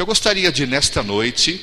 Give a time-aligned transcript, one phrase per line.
[0.00, 1.62] Eu gostaria de, nesta noite,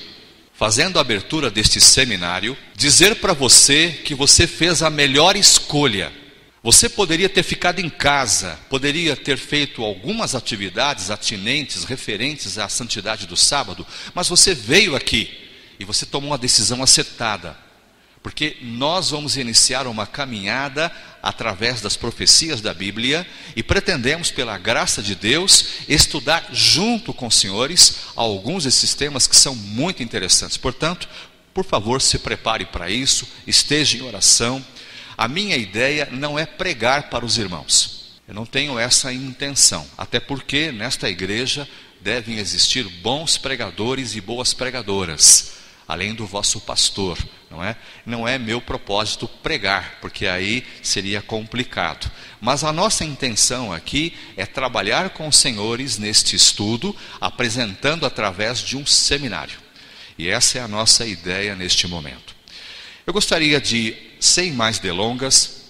[0.54, 6.14] fazendo a abertura deste seminário, dizer para você que você fez a melhor escolha.
[6.62, 13.26] Você poderia ter ficado em casa, poderia ter feito algumas atividades atinentes, referentes à santidade
[13.26, 15.32] do sábado, mas você veio aqui
[15.80, 17.58] e você tomou uma decisão acertada.
[18.28, 20.92] Porque nós vamos iniciar uma caminhada
[21.24, 27.38] através das profecias da Bíblia e pretendemos, pela graça de Deus, estudar junto com os
[27.38, 30.58] senhores alguns desses temas que são muito interessantes.
[30.58, 31.08] Portanto,
[31.54, 34.62] por favor, se prepare para isso, esteja em oração.
[35.18, 38.20] A minha ideia não é pregar para os irmãos.
[38.28, 41.66] Eu não tenho essa intenção, até porque nesta igreja
[42.02, 45.56] devem existir bons pregadores e boas pregadoras
[45.88, 47.18] além do vosso pastor,
[47.50, 47.78] não é?
[48.06, 52.12] Não é meu propósito pregar, porque aí seria complicado.
[52.42, 58.76] Mas a nossa intenção aqui é trabalhar com os senhores neste estudo, apresentando através de
[58.76, 59.58] um seminário.
[60.18, 62.36] E essa é a nossa ideia neste momento.
[63.06, 65.62] Eu gostaria de, sem mais delongas,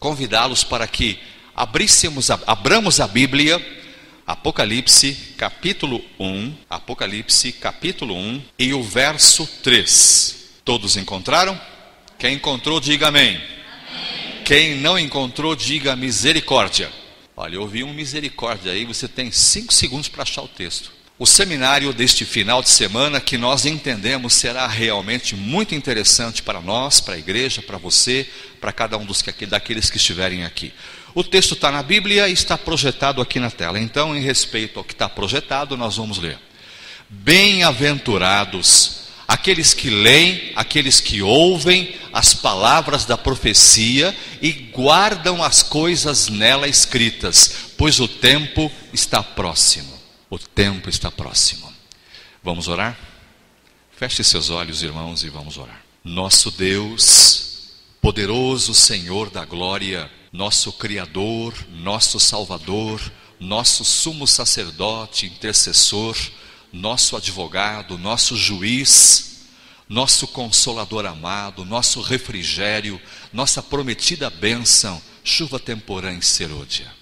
[0.00, 1.20] convidá-los para que
[1.54, 3.83] abríssemos, abramos a Bíblia
[4.26, 10.36] Apocalipse capítulo 1, Apocalipse capítulo 1 e o verso 3.
[10.64, 11.60] Todos encontraram?
[12.18, 13.36] Quem encontrou, diga amém.
[13.36, 14.42] amém.
[14.42, 16.90] Quem não encontrou, diga misericórdia.
[17.36, 20.90] Olha, eu ouvi um misericórdia aí, você tem cinco segundos para achar o texto.
[21.18, 26.98] O seminário deste final de semana, que nós entendemos será realmente muito interessante para nós,
[26.98, 28.26] para a igreja, para você,
[28.58, 30.72] para cada um dos daqueles que estiverem aqui.
[31.14, 33.78] O texto está na Bíblia e está projetado aqui na tela.
[33.78, 36.38] Então, em respeito ao que está projetado, nós vamos ler.
[37.08, 46.28] Bem-aventurados aqueles que leem, aqueles que ouvem as palavras da profecia e guardam as coisas
[46.28, 49.94] nela escritas, pois o tempo está próximo.
[50.28, 51.72] O tempo está próximo.
[52.42, 52.98] Vamos orar?
[53.96, 55.80] Feche seus olhos, irmãos, e vamos orar.
[56.02, 63.00] Nosso Deus, poderoso Senhor da glória, nosso Criador, nosso Salvador,
[63.38, 66.16] nosso sumo sacerdote, intercessor,
[66.72, 69.44] nosso advogado, nosso juiz,
[69.88, 73.00] nosso consolador amado, nosso refrigério,
[73.32, 76.92] nossa prometida bênção, chuva temporã em Serôdia.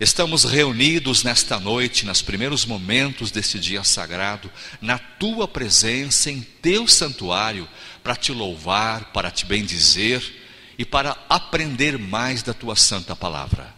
[0.00, 6.88] Estamos reunidos nesta noite, nos primeiros momentos deste dia sagrado, na tua presença, em teu
[6.88, 7.68] santuário,
[8.02, 10.47] para te louvar, para te bendizer
[10.78, 13.74] e para aprender mais da tua santa palavra.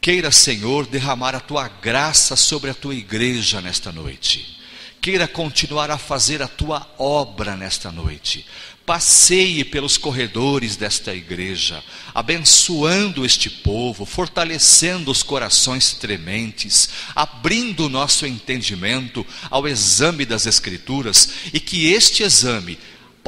[0.00, 4.58] Queira, Senhor, derramar a tua graça sobre a tua igreja nesta noite.
[5.00, 8.44] Queira continuar a fazer a tua obra nesta noite.
[8.84, 11.84] Passeie pelos corredores desta igreja,
[12.14, 21.28] abençoando este povo, fortalecendo os corações trementes, abrindo o nosso entendimento ao exame das Escrituras
[21.52, 22.78] e que este exame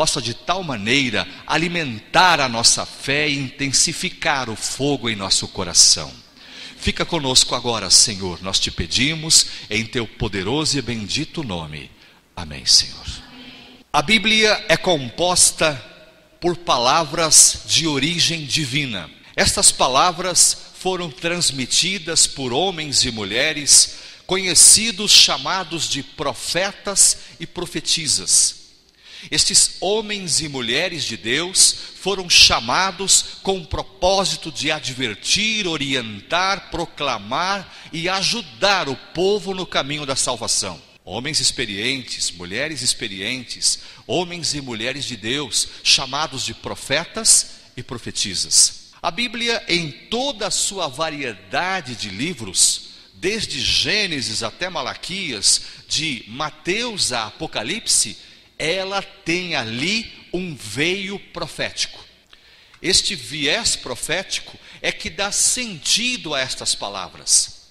[0.01, 6.11] possa de tal maneira alimentar a nossa fé e intensificar o fogo em nosso coração.
[6.79, 11.91] Fica conosco agora, Senhor, nós te pedimos em teu poderoso e bendito nome.
[12.35, 13.05] Amém, Senhor.
[13.93, 15.75] A Bíblia é composta
[16.41, 19.11] por palavras de origem divina.
[19.37, 23.97] Estas palavras foram transmitidas por homens e mulheres
[24.27, 28.60] conhecidos chamados de profetas e profetisas
[29.31, 37.91] estes homens e mulheres de Deus foram chamados com o propósito de advertir, orientar, proclamar
[37.93, 40.81] e ajudar o povo no caminho da salvação.
[41.05, 48.91] Homens experientes, mulheres experientes, homens e mulheres de Deus, chamados de profetas e profetisas.
[49.03, 57.13] A Bíblia, em toda a sua variedade de livros, desde Gênesis até Malaquias, de Mateus
[57.13, 58.17] a Apocalipse,
[58.61, 62.05] ela tem ali um veio profético.
[62.83, 67.63] Este viés profético é que dá sentido a estas palavras.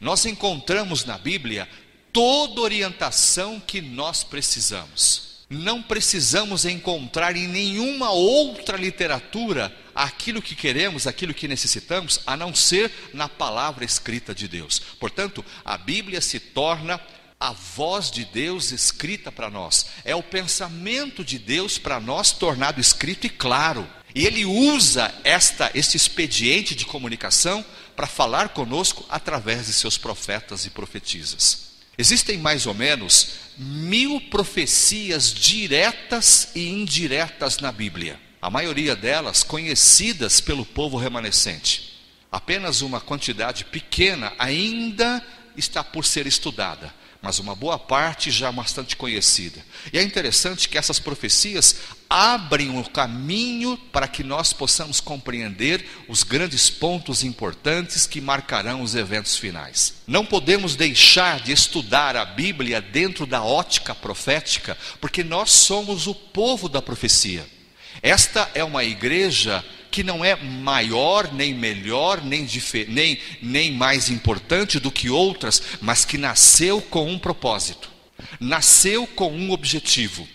[0.00, 1.68] Nós encontramos na Bíblia
[2.12, 5.26] toda orientação que nós precisamos.
[5.50, 12.54] Não precisamos encontrar em nenhuma outra literatura aquilo que queremos, aquilo que necessitamos, a não
[12.54, 14.80] ser na palavra escrita de Deus.
[15.00, 17.00] Portanto, a Bíblia se torna
[17.38, 22.80] a voz de Deus escrita para nós, é o pensamento de Deus para nós tornado
[22.80, 23.86] escrito e claro.
[24.14, 30.64] E ele usa esta este expediente de comunicação para falar conosco através de seus profetas
[30.64, 31.66] e profetisas.
[31.98, 38.18] Existem mais ou menos mil profecias diretas e indiretas na Bíblia.
[38.40, 41.94] A maioria delas conhecidas pelo povo remanescente.
[42.30, 45.24] Apenas uma quantidade pequena ainda
[45.56, 46.92] está por ser estudada
[47.22, 49.64] mas uma boa parte já bastante conhecida.
[49.92, 51.76] E é interessante que essas profecias
[52.08, 58.94] abrem o caminho para que nós possamos compreender os grandes pontos importantes que marcarão os
[58.94, 59.94] eventos finais.
[60.06, 66.14] Não podemos deixar de estudar a Bíblia dentro da ótica profética, porque nós somos o
[66.14, 67.55] povo da profecia.
[68.02, 72.46] Esta é uma igreja que não é maior, nem melhor, nem,
[72.88, 77.90] nem, nem mais importante do que outras, mas que nasceu com um propósito,
[78.38, 80.28] nasceu com um objetivo.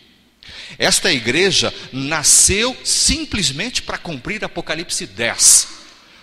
[0.78, 5.81] Esta igreja nasceu simplesmente para cumprir Apocalipse 10.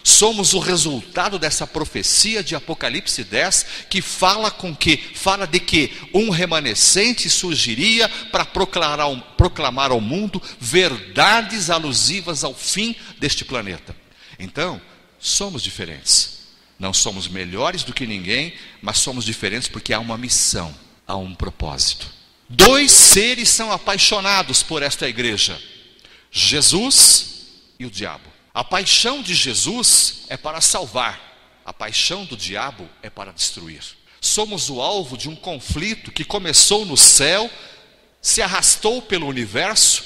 [0.09, 5.93] Somos o resultado dessa profecia de Apocalipse 10, que fala com que fala de que
[6.15, 13.95] um remanescente surgiria para proclamar, proclamar ao mundo verdades alusivas ao fim deste planeta.
[14.39, 14.81] Então,
[15.19, 16.39] somos diferentes.
[16.79, 20.75] Não somos melhores do que ninguém, mas somos diferentes porque há uma missão,
[21.07, 22.11] há um propósito.
[22.49, 25.61] Dois seres são apaixonados por esta igreja:
[26.33, 27.45] Jesus
[27.79, 28.38] e o diabo.
[28.55, 33.83] A paixão de Jesus é para salvar, a paixão do diabo é para destruir.
[34.21, 37.51] Somos o alvo de um conflito que começou no céu,
[38.21, 40.05] se arrastou pelo universo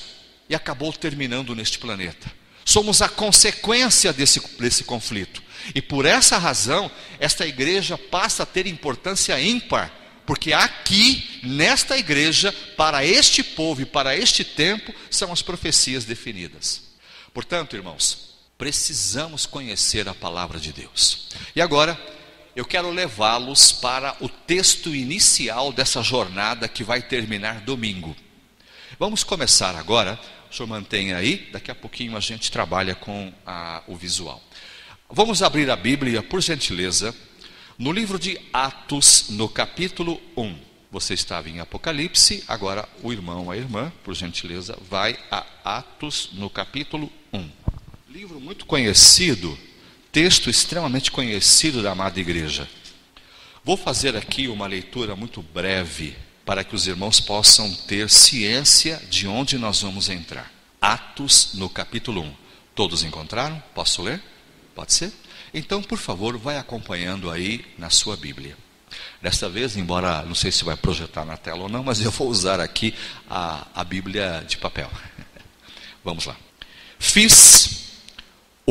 [0.48, 2.30] e acabou terminando neste planeta.
[2.64, 5.42] Somos a consequência desse, desse conflito.
[5.74, 9.92] E por essa razão, esta igreja passa a ter importância ímpar,
[10.26, 16.82] porque aqui, nesta igreja, para este povo e para este tempo, são as profecias definidas.
[17.32, 18.31] Portanto, irmãos,
[18.62, 21.26] precisamos conhecer a palavra de Deus.
[21.56, 22.00] E agora,
[22.54, 28.14] eu quero levá-los para o texto inicial dessa jornada que vai terminar domingo.
[29.00, 30.16] Vamos começar agora.
[30.48, 34.40] O senhor mantenha aí, daqui a pouquinho a gente trabalha com a, o visual.
[35.10, 37.12] Vamos abrir a Bíblia, por gentileza,
[37.76, 40.56] no livro de Atos, no capítulo 1.
[40.92, 46.48] Você estava em Apocalipse, agora o irmão, a irmã, por gentileza, vai a Atos, no
[46.48, 47.61] capítulo 1.
[48.12, 49.58] Livro muito conhecido,
[50.12, 52.68] texto extremamente conhecido da amada igreja.
[53.64, 56.14] Vou fazer aqui uma leitura muito breve
[56.44, 60.52] para que os irmãos possam ter ciência de onde nós vamos entrar.
[60.78, 62.34] Atos no capítulo 1.
[62.74, 63.62] Todos encontraram?
[63.74, 64.22] Posso ler?
[64.74, 65.10] Pode ser?
[65.54, 68.58] Então, por favor, vai acompanhando aí na sua Bíblia.
[69.22, 72.28] Desta vez, embora não sei se vai projetar na tela ou não, mas eu vou
[72.28, 72.94] usar aqui
[73.30, 74.90] a, a Bíblia de papel.
[76.04, 76.36] Vamos lá.
[76.98, 77.81] Fiz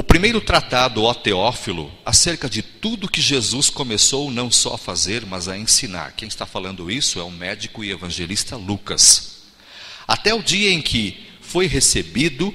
[0.02, 5.28] o primeiro tratado, ó Teófilo, acerca de tudo que Jesus começou não só a fazer,
[5.28, 6.14] mas a ensinar.
[6.14, 9.44] Quem está falando isso é o médico e evangelista Lucas.
[10.08, 12.52] Até o dia em que foi recebido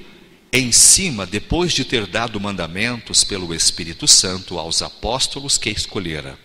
[0.51, 6.37] em cima, depois de ter dado mandamentos pelo Espírito Santo aos apóstolos que escolhera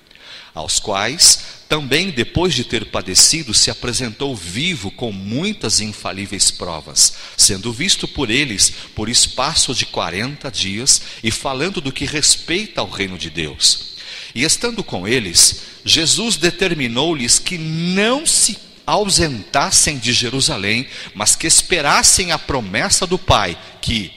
[0.54, 1.38] aos quais,
[1.68, 8.30] também depois de ter padecido, se apresentou vivo com muitas infalíveis provas, sendo visto por
[8.30, 13.92] eles por espaço de quarenta dias e falando do que respeita ao reino de Deus.
[14.34, 22.32] E estando com eles, Jesus determinou-lhes que não se ausentassem de Jerusalém, mas que esperassem
[22.32, 24.12] a promessa do Pai, que,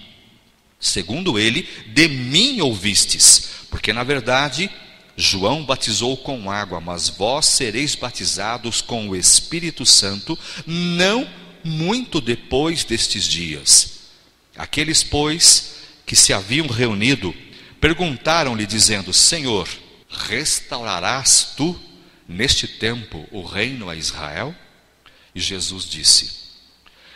[0.79, 4.69] segundo ele, de mim ouvistes, porque na verdade
[5.17, 11.27] João batizou com água, mas vós sereis batizados com o Espírito Santo, não
[11.63, 14.00] muito depois destes dias.
[14.57, 17.34] Aqueles, pois, que se haviam reunido,
[17.79, 19.67] perguntaram-lhe, dizendo: Senhor,
[20.10, 21.79] restaurarás tu
[22.27, 24.53] neste tempo o reino a Israel?
[25.34, 26.31] E Jesus disse: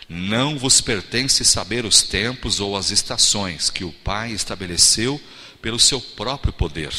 [0.08, 5.22] Não vos pertence saber os tempos ou as estações que o Pai estabeleceu
[5.62, 6.94] pelo seu próprio poder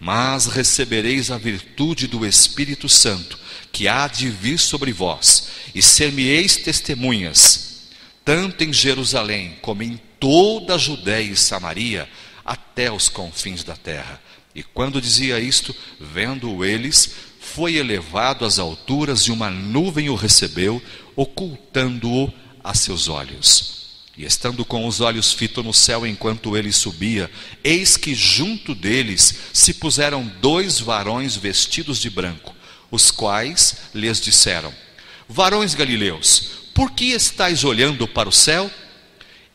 [0.00, 3.38] mas recebereis a virtude do Espírito Santo,
[3.72, 7.88] que há de vir sobre vós, e ser-me-eis testemunhas,
[8.24, 12.08] tanto em Jerusalém como em toda a Judéia e Samaria,
[12.44, 14.20] até os confins da terra.
[14.54, 20.82] E quando dizia isto, vendo-o eles, foi elevado às alturas e uma nuvem o recebeu,
[21.14, 23.77] ocultando-o a seus olhos.
[24.18, 27.30] E estando com os olhos fitos no céu enquanto ele subia,
[27.62, 32.52] eis que junto deles se puseram dois varões vestidos de branco,
[32.90, 34.74] os quais lhes disseram:
[35.28, 38.68] Varões galileus, por que estáis olhando para o céu?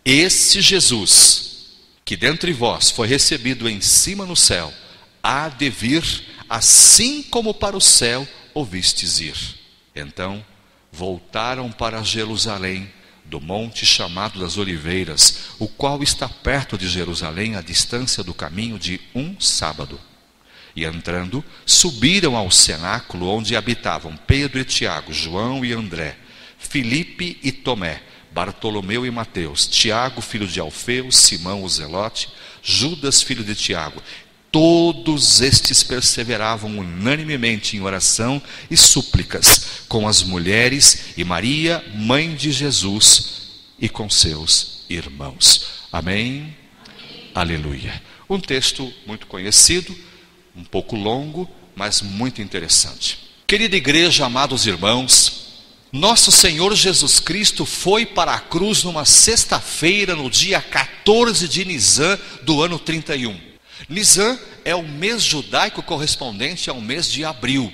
[0.05, 1.65] Esse Jesus,
[2.05, 4.73] que dentre vós foi recebido em cima no céu,
[5.21, 6.05] há de vir,
[6.47, 9.35] assim como para o céu ouvistes ir.
[9.93, 10.43] Então
[10.89, 12.89] voltaram para Jerusalém
[13.33, 18.77] do monte chamado das Oliveiras, o qual está perto de Jerusalém, à distância do caminho
[18.77, 19.99] de um sábado.
[20.75, 26.15] E entrando, subiram ao cenáculo onde habitavam Pedro e Tiago, João e André,
[26.59, 32.29] Filipe e Tomé, Bartolomeu e Mateus, Tiago, filho de Alfeu, Simão o Zelote,
[32.61, 33.99] Judas, filho de Tiago.
[34.53, 42.51] Todos estes perseveravam unanimemente em oração e súplicas com as mulheres e Maria, mãe de
[42.51, 43.47] Jesus,
[43.79, 45.87] e com seus irmãos.
[45.91, 46.55] Amém?
[46.83, 47.27] Amém.
[47.33, 47.99] Aleluia.
[48.29, 49.97] Um texto muito conhecido
[50.55, 53.17] um pouco longo, mas muito interessante.
[53.47, 55.47] Querida igreja, amados irmãos,
[55.91, 62.19] nosso Senhor Jesus Cristo foi para a cruz numa sexta-feira, no dia 14 de Nisan
[62.43, 63.52] do ano 31.
[63.89, 67.73] Nisan é o mês judaico correspondente ao mês de abril.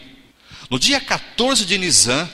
[0.69, 2.29] No dia 14 de Nisan,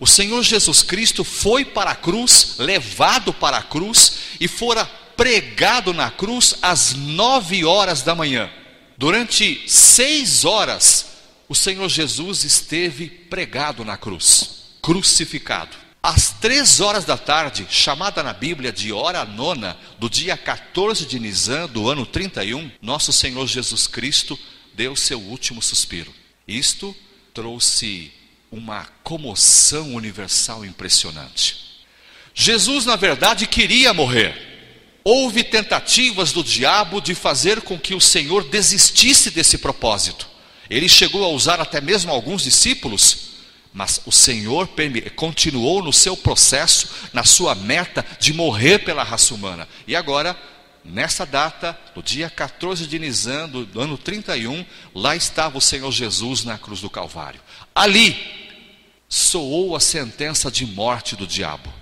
[0.00, 4.84] o Senhor Jesus Cristo foi para a cruz, levado para a cruz e fora
[5.16, 8.50] pregado na cruz às nove horas da manhã.
[8.96, 11.06] Durante seis horas,
[11.48, 15.83] o Senhor Jesus esteve pregado na cruz, crucificado.
[16.04, 21.18] Às três horas da tarde, chamada na Bíblia de hora nona, do dia 14 de
[21.18, 24.38] Nisan do ano 31, nosso Senhor Jesus Cristo
[24.74, 26.12] deu seu último suspiro.
[26.46, 26.94] Isto
[27.32, 28.12] trouxe
[28.52, 31.56] uma comoção universal impressionante.
[32.34, 34.98] Jesus, na verdade, queria morrer.
[35.02, 40.28] Houve tentativas do diabo de fazer com que o Senhor desistisse desse propósito.
[40.68, 43.33] Ele chegou a usar até mesmo alguns discípulos,
[43.74, 44.68] mas o Senhor
[45.16, 49.68] continuou no seu processo, na sua meta de morrer pela raça humana.
[49.84, 50.38] E agora,
[50.84, 54.64] nessa data, no dia 14 de Nisan do ano 31,
[54.94, 57.40] lá estava o Senhor Jesus na cruz do Calvário.
[57.74, 58.16] Ali
[59.08, 61.72] soou a sentença de morte do diabo.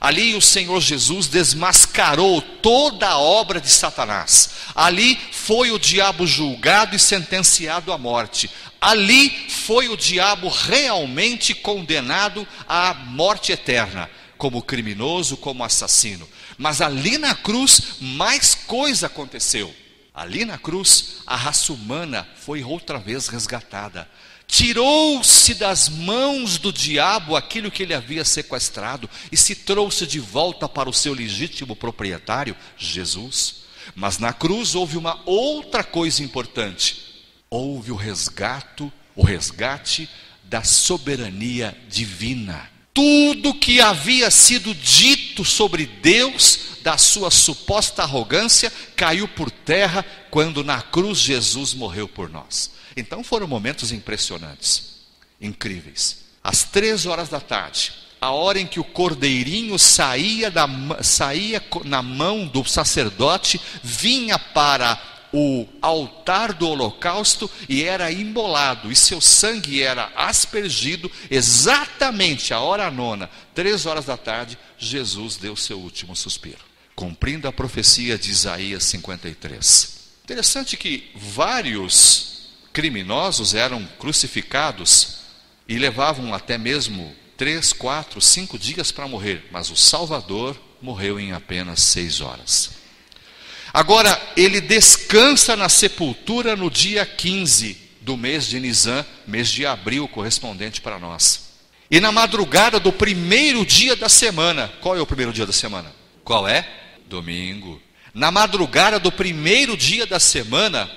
[0.00, 4.50] Ali o Senhor Jesus desmascarou toda a obra de Satanás.
[4.74, 8.50] Ali foi o diabo julgado e sentenciado à morte.
[8.80, 16.28] Ali foi o diabo realmente condenado à morte eterna, como criminoso, como assassino.
[16.58, 19.74] Mas ali na cruz, mais coisa aconteceu.
[20.12, 24.08] Ali na cruz, a raça humana foi outra vez resgatada
[24.46, 30.68] tirou-se das mãos do diabo aquilo que ele havia sequestrado e se trouxe de volta
[30.68, 33.64] para o seu legítimo proprietário, Jesus.
[33.94, 37.24] Mas na cruz houve uma outra coisa importante.
[37.50, 40.08] Houve o resgato, o resgate
[40.44, 42.70] da soberania divina.
[42.92, 50.62] Tudo que havia sido dito sobre Deus, da sua suposta arrogância, caiu por terra quando
[50.62, 52.70] na cruz Jesus morreu por nós.
[52.96, 55.00] Então foram momentos impressionantes,
[55.40, 56.24] incríveis.
[56.42, 60.68] Às três horas da tarde, a hora em que o cordeirinho saía, da,
[61.02, 65.00] saía na mão do sacerdote, vinha para
[65.32, 72.90] o altar do holocausto e era imolado, e seu sangue era aspergido, exatamente a hora
[72.90, 78.84] nona, três horas da tarde, Jesus deu seu último suspiro, cumprindo a profecia de Isaías
[78.84, 79.94] 53.
[80.22, 82.33] Interessante que vários
[82.74, 85.20] criminosos eram crucificados
[85.66, 91.32] e levavam até mesmo três, quatro, cinco dias para morrer, mas o Salvador morreu em
[91.32, 92.72] apenas seis horas.
[93.72, 100.06] Agora, ele descansa na sepultura no dia 15 do mês de Nisan, mês de abril,
[100.08, 101.54] correspondente para nós.
[101.90, 105.92] E na madrugada do primeiro dia da semana, qual é o primeiro dia da semana?
[106.24, 106.68] Qual é?
[107.08, 107.80] Domingo.
[108.12, 110.90] Na madrugada do primeiro dia da semana,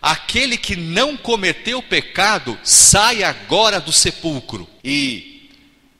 [0.00, 4.68] Aquele que não cometeu pecado, sai agora do sepulcro.
[4.82, 5.50] E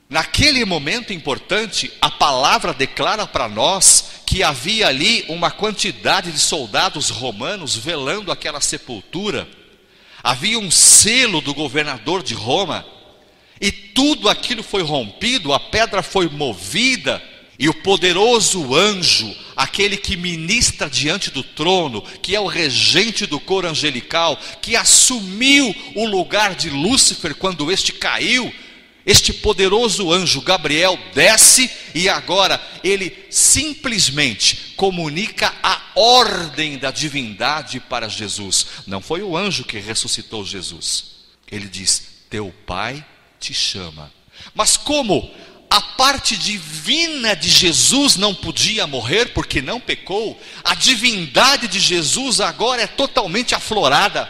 [0.09, 7.09] naquele momento importante, a palavra declara para nós que havia ali uma quantidade de soldados
[7.09, 9.47] romanos velando aquela sepultura.
[10.23, 12.85] Havia um selo do governador de Roma.
[13.59, 17.21] E tudo aquilo foi rompido, a pedra foi movida,
[17.61, 23.39] e o poderoso anjo, aquele que ministra diante do trono, que é o regente do
[23.39, 28.51] coro angelical, que assumiu o lugar de Lúcifer quando este caiu,
[29.05, 38.09] este poderoso anjo Gabriel desce e agora ele simplesmente comunica a ordem da divindade para
[38.09, 38.65] Jesus.
[38.87, 41.11] Não foi o anjo que ressuscitou Jesus.
[41.51, 43.05] Ele diz: Teu pai
[43.39, 44.11] te chama.
[44.55, 45.29] Mas como
[45.71, 52.41] a parte divina de Jesus não podia morrer porque não pecou, a divindade de Jesus
[52.41, 54.29] agora é totalmente aflorada.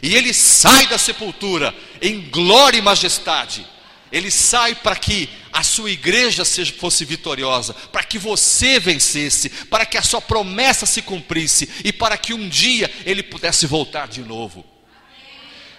[0.00, 3.66] E ele sai da sepultura em glória e majestade.
[4.12, 9.84] Ele sai para que a sua igreja seja, fosse vitoriosa, para que você vencesse, para
[9.84, 14.20] que a sua promessa se cumprisse e para que um dia ele pudesse voltar de
[14.20, 14.64] novo.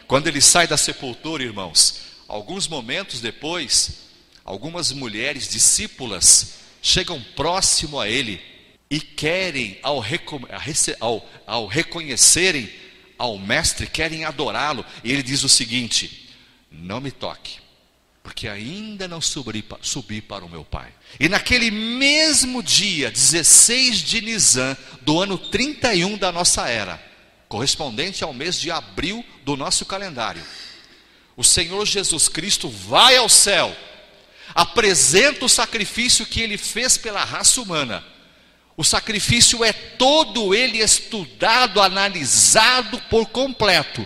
[0.06, 4.05] Quando ele sai da sepultura, irmãos, alguns momentos depois,
[4.46, 8.40] algumas mulheres discípulas chegam próximo a ele
[8.90, 10.06] e querem, ao,
[11.00, 12.72] ao, ao reconhecerem
[13.18, 14.86] ao mestre, querem adorá-lo.
[15.04, 16.30] E ele diz o seguinte:
[16.72, 17.58] Não me toque,
[18.22, 20.94] porque ainda não subi, subi para o meu pai.
[21.20, 27.04] E naquele mesmo dia, 16 de Nisan, do ano 31 da nossa era,
[27.48, 30.44] correspondente ao mês de abril do nosso calendário,
[31.36, 33.76] o Senhor Jesus Cristo vai ao céu,
[34.56, 38.04] apresenta o sacrifício que ele fez pela raça humana
[38.78, 44.06] o sacrifício é todo ele estudado, analisado por completo.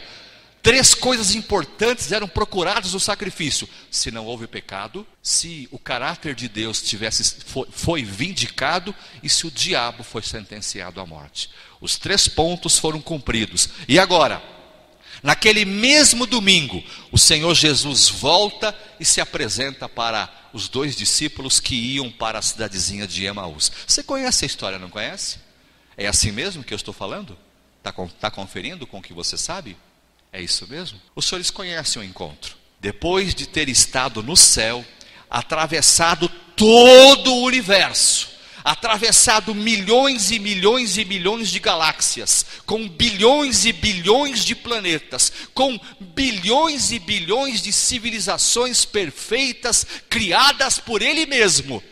[0.62, 6.48] Três coisas importantes eram procuradas no sacrifício: se não houve pecado, se o caráter de
[6.48, 11.50] Deus tivesse foi, foi vindicado e se o diabo foi sentenciado à morte.
[11.82, 13.70] Os três pontos foram cumpridos.
[13.88, 14.44] E agora,
[15.24, 21.76] naquele mesmo domingo, o Senhor Jesus volta e se apresenta para os dois discípulos que
[21.76, 23.72] iam para a cidadezinha de Emaús.
[23.88, 25.40] Você conhece a história, não conhece?
[25.98, 27.38] É assim mesmo que eu estou falando?
[27.78, 29.78] Está tá conferindo com o que você sabe?
[30.32, 31.00] É isso mesmo?
[31.16, 32.56] Os senhores conhecem o encontro.
[32.80, 34.86] Depois de ter estado no céu,
[35.30, 38.29] atravessado todo o universo,
[38.64, 45.80] atravessado milhões e milhões e milhões de galáxias, com bilhões e bilhões de planetas, com
[46.00, 51.84] bilhões e bilhões de civilizações perfeitas criadas por Ele mesmo.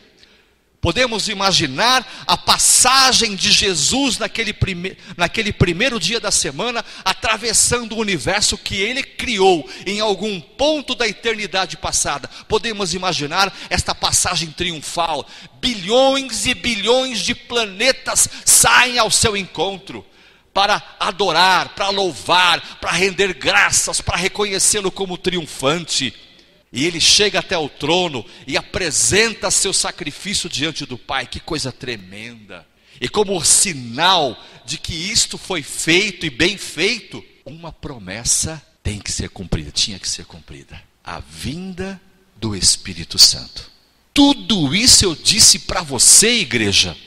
[0.79, 7.99] Podemos imaginar a passagem de Jesus naquele, prime naquele primeiro dia da semana, atravessando o
[7.99, 12.29] universo que ele criou em algum ponto da eternidade passada.
[12.47, 15.27] Podemos imaginar esta passagem triunfal.
[15.59, 20.05] Bilhões e bilhões de planetas saem ao seu encontro
[20.53, 26.26] para adorar, para louvar, para render graças, para reconhecê-lo como triunfante.
[26.71, 31.25] E ele chega até o trono e apresenta seu sacrifício diante do Pai.
[31.25, 32.65] Que coisa tremenda!
[32.99, 39.11] E como sinal de que isto foi feito e bem feito, uma promessa tem que
[39.11, 42.01] ser cumprida, tinha que ser cumprida: a vinda
[42.35, 43.71] do Espírito Santo.
[44.13, 46.97] Tudo isso eu disse para você, igreja,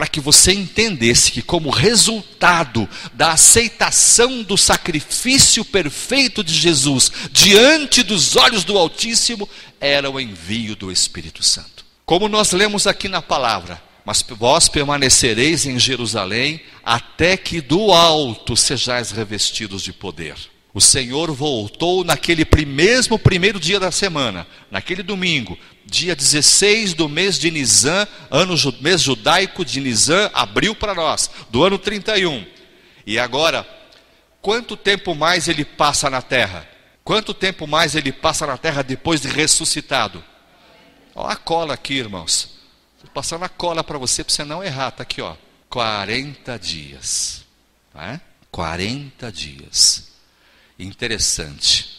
[0.00, 8.02] para que você entendesse que, como resultado da aceitação do sacrifício perfeito de Jesus diante
[8.02, 9.46] dos olhos do Altíssimo,
[9.78, 11.84] era o envio do Espírito Santo.
[12.06, 18.56] Como nós lemos aqui na palavra, mas vós permanecereis em Jerusalém até que do alto
[18.56, 20.34] sejais revestidos de poder.
[20.72, 27.38] O Senhor voltou naquele mesmo primeiro dia da semana, naquele domingo, dia 16 do mês
[27.38, 32.46] de Nisan, ano, mês judaico de Nisan, abriu para nós, do ano 31.
[33.04, 33.68] E agora,
[34.40, 36.68] quanto tempo mais ele passa na terra?
[37.02, 40.22] Quanto tempo mais ele passa na terra depois de ressuscitado?
[41.14, 42.60] Olha a cola aqui, irmãos.
[42.96, 44.90] Estou passando a cola para você, para você não errar.
[44.90, 45.34] Está aqui, ó.
[45.68, 47.44] 40 dias.
[47.96, 48.20] É?
[48.52, 50.09] 40 dias.
[50.82, 51.90] Interessante.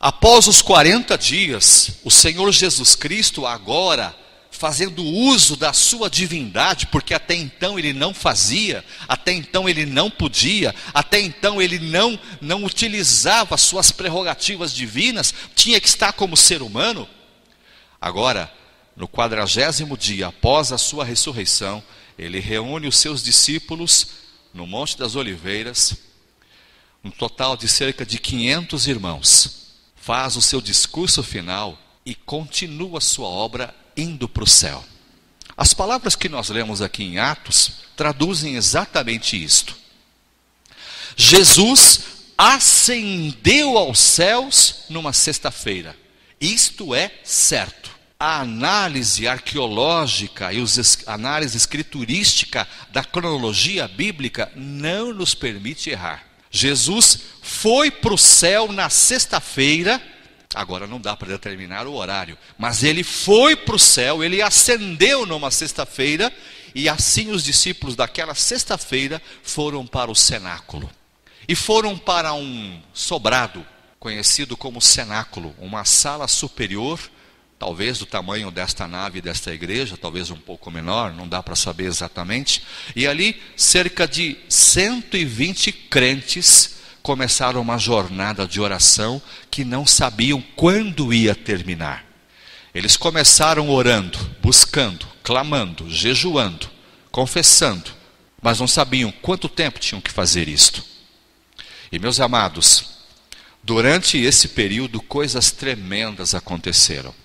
[0.00, 4.14] Após os 40 dias, o Senhor Jesus Cristo, agora,
[4.50, 10.10] fazendo uso da sua divindade, porque até então ele não fazia, até então ele não
[10.10, 16.62] podia, até então ele não, não utilizava suas prerrogativas divinas, tinha que estar como ser
[16.62, 17.08] humano.
[18.00, 18.52] Agora,
[18.96, 21.82] no quadragésimo dia após a sua ressurreição,
[22.18, 24.08] ele reúne os seus discípulos
[24.52, 26.13] no Monte das Oliveiras
[27.04, 29.64] um total de cerca de 500 irmãos,
[29.94, 34.82] faz o seu discurso final e continua sua obra indo para o céu.
[35.56, 39.76] As palavras que nós lemos aqui em Atos traduzem exatamente isto.
[41.16, 42.00] Jesus
[42.36, 45.96] ascendeu aos céus numa sexta-feira.
[46.40, 47.90] Isto é certo.
[48.18, 50.58] A análise arqueológica e
[51.06, 56.33] a análise escriturística da cronologia bíblica não nos permite errar.
[56.54, 60.00] Jesus foi para o céu na sexta-feira,
[60.54, 65.26] agora não dá para determinar o horário, mas ele foi para o céu, ele ascendeu
[65.26, 66.32] numa sexta-feira,
[66.72, 70.88] e assim os discípulos daquela sexta-feira foram para o cenáculo.
[71.48, 73.66] E foram para um sobrado,
[73.98, 77.00] conhecido como cenáculo, uma sala superior
[77.64, 81.86] talvez do tamanho desta nave desta igreja, talvez um pouco menor, não dá para saber
[81.86, 82.62] exatamente.
[82.94, 91.10] E ali, cerca de 120 crentes começaram uma jornada de oração que não sabiam quando
[91.10, 92.04] ia terminar.
[92.74, 96.68] Eles começaram orando, buscando, clamando, jejuando,
[97.10, 97.90] confessando,
[98.42, 100.84] mas não sabiam quanto tempo tinham que fazer isto.
[101.90, 102.90] E meus amados,
[103.62, 107.23] durante esse período coisas tremendas aconteceram.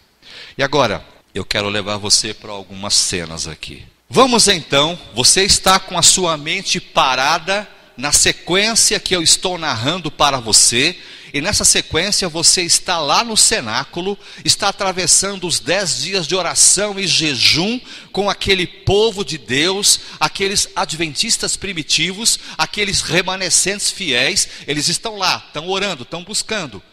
[0.60, 1.02] E agora,
[1.34, 3.82] eu quero levar você para algumas cenas aqui.
[4.10, 10.12] Vamos então, você está com a sua mente parada na sequência que eu estou narrando
[10.12, 10.98] para você,
[11.34, 17.00] e nessa sequência você está lá no cenáculo, está atravessando os dez dias de oração
[17.00, 17.80] e jejum
[18.12, 25.70] com aquele povo de Deus, aqueles adventistas primitivos, aqueles remanescentes fiéis, eles estão lá, estão
[25.70, 26.84] orando, estão buscando,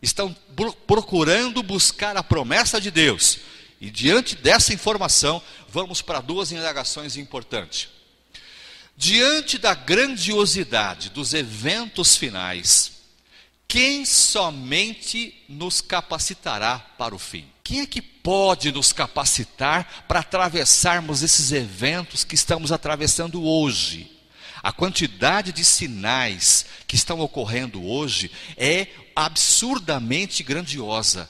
[0.00, 0.34] estão
[0.86, 3.38] procurando buscar a promessa de Deus.
[3.80, 7.88] E diante dessa informação, vamos para duas indagações importantes.
[8.96, 12.98] Diante da grandiosidade dos eventos finais,
[13.68, 17.46] quem somente nos capacitará para o fim?
[17.62, 24.17] Quem é que pode nos capacitar para atravessarmos esses eventos que estamos atravessando hoje?
[24.62, 31.28] A quantidade de sinais que estão ocorrendo hoje é absurdamente grandiosa.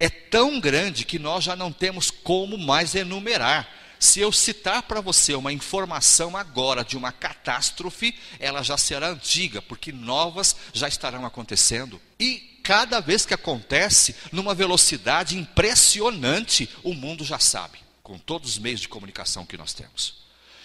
[0.00, 3.68] É tão grande que nós já não temos como mais enumerar.
[3.98, 9.60] Se eu citar para você uma informação agora de uma catástrofe, ela já será antiga,
[9.60, 12.00] porque novas já estarão acontecendo.
[12.18, 18.58] E cada vez que acontece, numa velocidade impressionante, o mundo já sabe, com todos os
[18.58, 20.14] meios de comunicação que nós temos.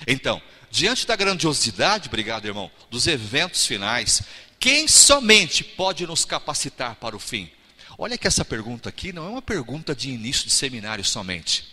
[0.05, 0.41] Então,
[0.73, 4.23] diante da grandiosidade, obrigado irmão, dos eventos finais,
[4.59, 7.47] quem somente pode nos capacitar para o fim?
[7.95, 11.63] Olha que essa pergunta aqui não é uma pergunta de início de seminário somente.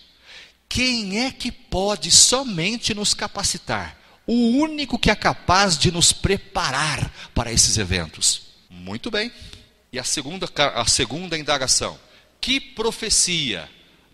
[0.69, 3.97] Quem é que pode somente nos capacitar?
[4.27, 8.43] O único que é capaz de nos preparar para esses eventos.
[8.69, 9.33] Muito bem.
[9.91, 11.99] E a segunda, a segunda indagação:
[12.39, 13.67] que profecia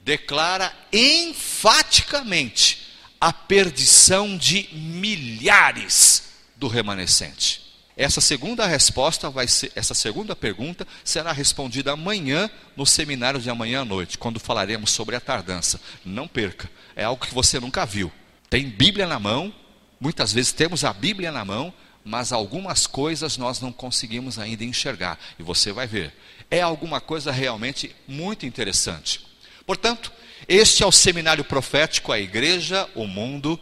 [0.05, 2.86] declara enfaticamente
[3.21, 6.25] a perdição de milhares
[6.57, 7.67] do remanescente?
[7.97, 13.81] Essa segunda resposta vai ser, essa segunda pergunta será respondida amanhã no seminário de amanhã
[13.81, 15.81] à noite, quando falaremos sobre a tardança.
[16.05, 18.13] Não perca, é algo que você nunca viu.
[18.51, 19.53] Tem Bíblia na mão,
[19.99, 21.73] muitas vezes temos a Bíblia na mão,
[22.05, 26.15] mas algumas coisas nós não conseguimos ainda enxergar, e você vai ver.
[26.51, 29.26] É alguma coisa realmente muito interessante.
[29.67, 30.13] Portanto,
[30.49, 33.59] este é o seminário profético a igreja, o mundo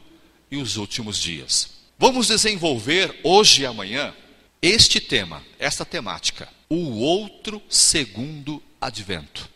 [0.51, 1.71] e os últimos dias.
[1.99, 4.15] Vamos desenvolver hoje e amanhã
[4.61, 9.49] este tema, esta temática, o outro segundo advento.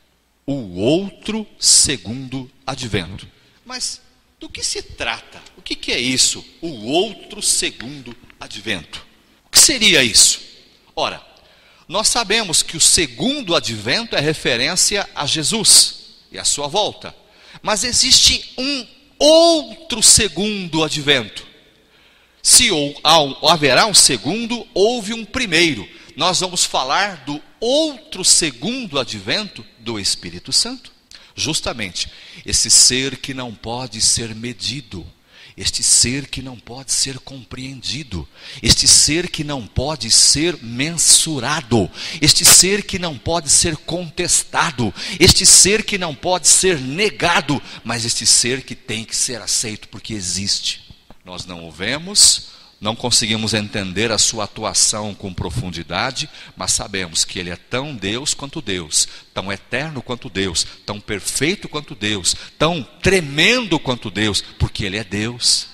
[0.47, 3.29] O outro segundo advento.
[3.67, 4.01] Mas
[4.41, 5.43] do que se trata?
[5.57, 6.43] O que, que é isso?
[6.63, 9.07] O outro segundo advento.
[9.45, 10.41] O que seria isso?
[10.97, 11.23] Ora,
[11.87, 15.98] nós sabemos que o segundo advento é referência a Jesus
[16.31, 17.14] e a sua volta.
[17.62, 18.87] Mas existe um
[19.19, 21.47] outro segundo advento.
[22.43, 22.97] Se ou,
[23.49, 25.88] haverá um segundo, houve um primeiro.
[26.17, 30.93] Nós vamos falar do outro segundo advento do Espírito Santo.
[31.35, 32.11] Justamente,
[32.45, 35.07] esse ser que não pode ser medido,
[35.59, 38.27] este ser que não pode ser compreendido,
[38.62, 41.90] este ser que não pode ser mensurado,
[42.21, 48.05] este ser que não pode ser contestado, este ser que não pode ser negado, mas
[48.05, 50.81] este ser que tem que ser aceito porque existe.
[51.25, 57.38] Nós não o vemos, não conseguimos entender a sua atuação com profundidade, mas sabemos que
[57.38, 62.83] ele é tão Deus quanto Deus, tão eterno quanto Deus, tão perfeito quanto Deus, tão
[63.03, 65.67] tremendo quanto Deus, porque ele é Deus.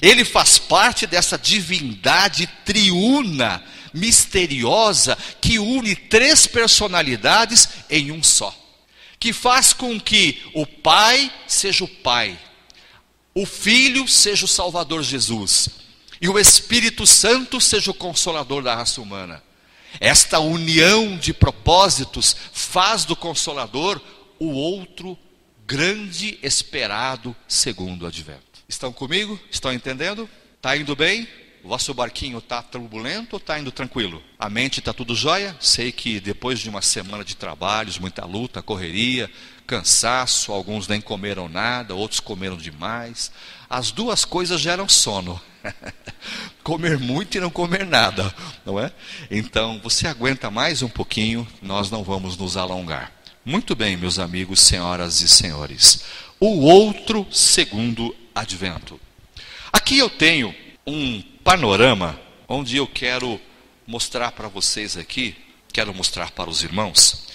[0.00, 3.62] Ele faz parte dessa divindade triuna,
[3.92, 8.56] misteriosa, que une três personalidades em um só.
[9.18, 12.38] Que faz com que o Pai seja o Pai,
[13.34, 15.83] o Filho seja o Salvador Jesus
[16.20, 19.42] e o Espírito Santo seja o consolador da raça humana.
[20.00, 24.00] Esta união de propósitos faz do consolador
[24.38, 25.16] o outro
[25.66, 28.42] grande esperado segundo advento.
[28.68, 29.38] Estão comigo?
[29.50, 30.28] Estão entendendo?
[30.56, 31.28] Está indo bem?
[31.62, 34.22] O vosso barquinho está turbulento ou está indo tranquilo?
[34.38, 35.56] A mente está tudo jóia?
[35.60, 39.30] Sei que depois de uma semana de trabalhos, muita luta, correria,
[39.66, 43.32] cansaço, alguns nem comeram nada, outros comeram demais.
[43.68, 45.40] As duas coisas geram sono.
[46.62, 48.92] comer muito e não comer nada, não é?
[49.30, 53.12] Então, você aguenta mais um pouquinho, nós não vamos nos alongar.
[53.44, 56.04] Muito bem, meus amigos, senhoras e senhores.
[56.40, 58.98] O outro segundo advento.
[59.72, 60.54] Aqui eu tenho
[60.86, 63.40] um panorama onde eu quero
[63.86, 65.36] mostrar para vocês aqui,
[65.72, 67.26] quero mostrar para os irmãos,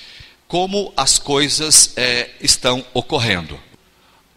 [0.47, 3.59] como as coisas é, estão ocorrendo.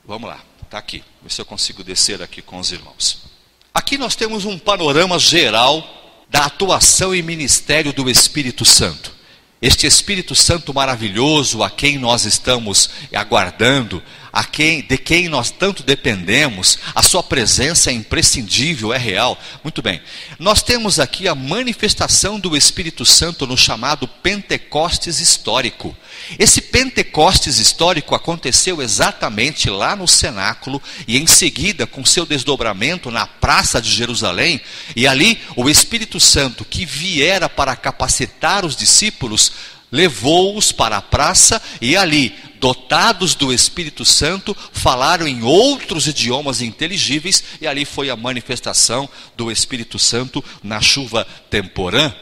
[0.04, 1.02] Vamos lá, está aqui.
[1.22, 3.31] Ver se eu consigo descer aqui com os irmãos.
[3.74, 5.82] Aqui nós temos um panorama geral
[6.28, 9.12] da atuação e ministério do Espírito Santo.
[9.60, 15.82] Este Espírito Santo maravilhoso a quem nós estamos aguardando, a quem, de quem nós tanto
[15.82, 19.38] dependemos, a sua presença é imprescindível, é real.
[19.62, 20.00] Muito bem.
[20.38, 25.94] Nós temos aqui a manifestação do Espírito Santo no chamado Pentecostes histórico.
[26.38, 33.26] Esse Pentecostes histórico aconteceu exatamente lá no cenáculo e em seguida, com seu desdobramento na
[33.26, 34.60] praça de Jerusalém,
[34.96, 39.52] e ali o Espírito Santo que viera para capacitar os discípulos,
[39.92, 47.42] levou-os para a praça e ali dotados do Espírito Santo, falaram em outros idiomas inteligíveis,
[47.60, 52.14] e ali foi a manifestação do Espírito Santo na chuva temporã.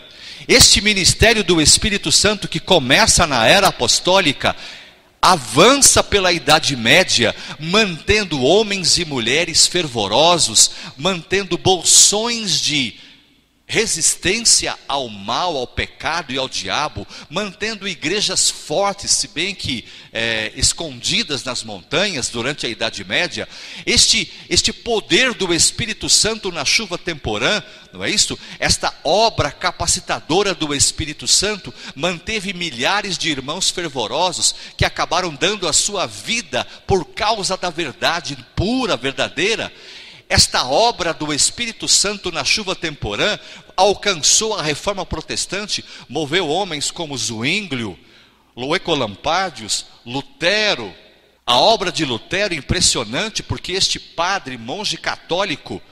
[0.49, 4.57] Este ministério do Espírito Santo, que começa na era apostólica,
[5.21, 12.95] avança pela Idade Média, mantendo homens e mulheres fervorosos, mantendo bolsões de
[13.71, 20.51] resistência ao mal, ao pecado e ao diabo, mantendo igrejas fortes, se bem que é,
[20.57, 23.49] escondidas nas montanhas durante a Idade Média,
[23.87, 28.37] este, este poder do Espírito Santo na chuva temporã, não é isso?
[28.59, 35.73] Esta obra capacitadora do Espírito Santo manteve milhares de irmãos fervorosos que acabaram dando a
[35.73, 39.73] sua vida por causa da verdade pura, verdadeira
[40.31, 43.37] esta obra do Espírito Santo na chuva temporã
[43.77, 47.99] alcançou a reforma protestante, moveu homens como Zwinglio,
[48.55, 50.95] Loeco Lampadius, Lutero.
[51.45, 55.83] A obra de Lutero é impressionante porque este padre, monge católico,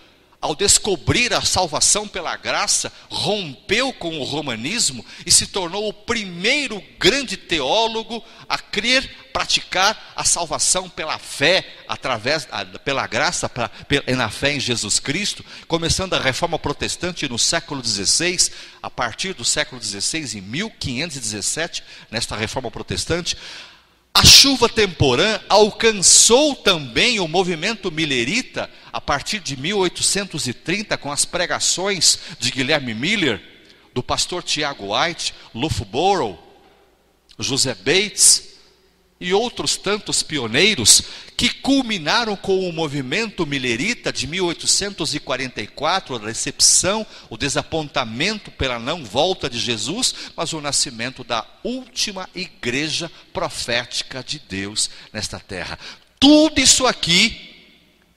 [0.40, 6.80] ao descobrir a salvação pela graça, rompeu com o romanismo e se tornou o primeiro
[6.96, 12.48] grande teólogo a crer, praticar a salvação pela fé, através
[12.84, 13.70] pela graça, pra,
[14.16, 18.50] na fé em Jesus Cristo, começando a reforma protestante no século XVI,
[18.82, 23.36] a partir do século XVI, em 1517, nesta reforma protestante,
[24.12, 32.18] a chuva temporã alcançou também o movimento milerita a partir de 1830 com as pregações
[32.40, 33.40] de Guilherme Miller,
[33.94, 36.36] do pastor Tiago White, Loughborough,
[37.38, 38.48] José Bates,
[39.20, 41.02] e outros tantos pioneiros
[41.36, 49.48] que culminaram com o movimento milerita de 1844, a decepção, o desapontamento pela não volta
[49.48, 55.78] de Jesus, mas o nascimento da última igreja profética de Deus nesta terra.
[56.18, 57.54] Tudo isso aqui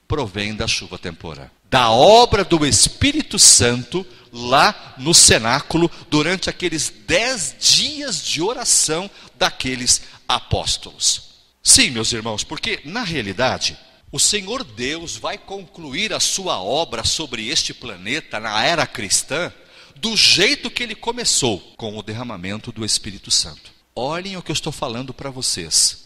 [0.07, 7.55] provém da chuva temporã, da obra do Espírito Santo lá no cenáculo durante aqueles dez
[7.59, 11.31] dias de oração daqueles apóstolos.
[11.63, 13.77] Sim, meus irmãos, porque na realidade
[14.11, 19.51] o Senhor Deus vai concluir a sua obra sobre este planeta na era cristã
[19.95, 23.71] do jeito que ele começou, com o derramamento do Espírito Santo.
[23.95, 26.00] Olhem o que eu estou falando para vocês.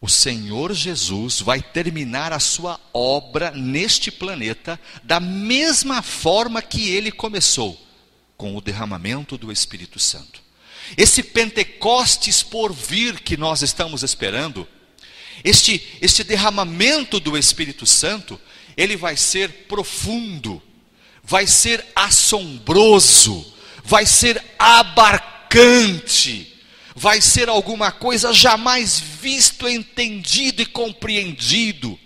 [0.00, 7.10] O Senhor Jesus vai terminar a sua obra neste planeta da mesma forma que ele
[7.10, 7.80] começou,
[8.36, 10.42] com o derramamento do Espírito Santo.
[10.96, 14.68] Esse Pentecostes por vir que nós estamos esperando,
[15.42, 18.38] este, este derramamento do Espírito Santo,
[18.76, 20.62] ele vai ser profundo,
[21.22, 26.53] vai ser assombroso, vai ser abarcante,
[26.94, 31.98] vai ser alguma coisa jamais visto, entendido e compreendido,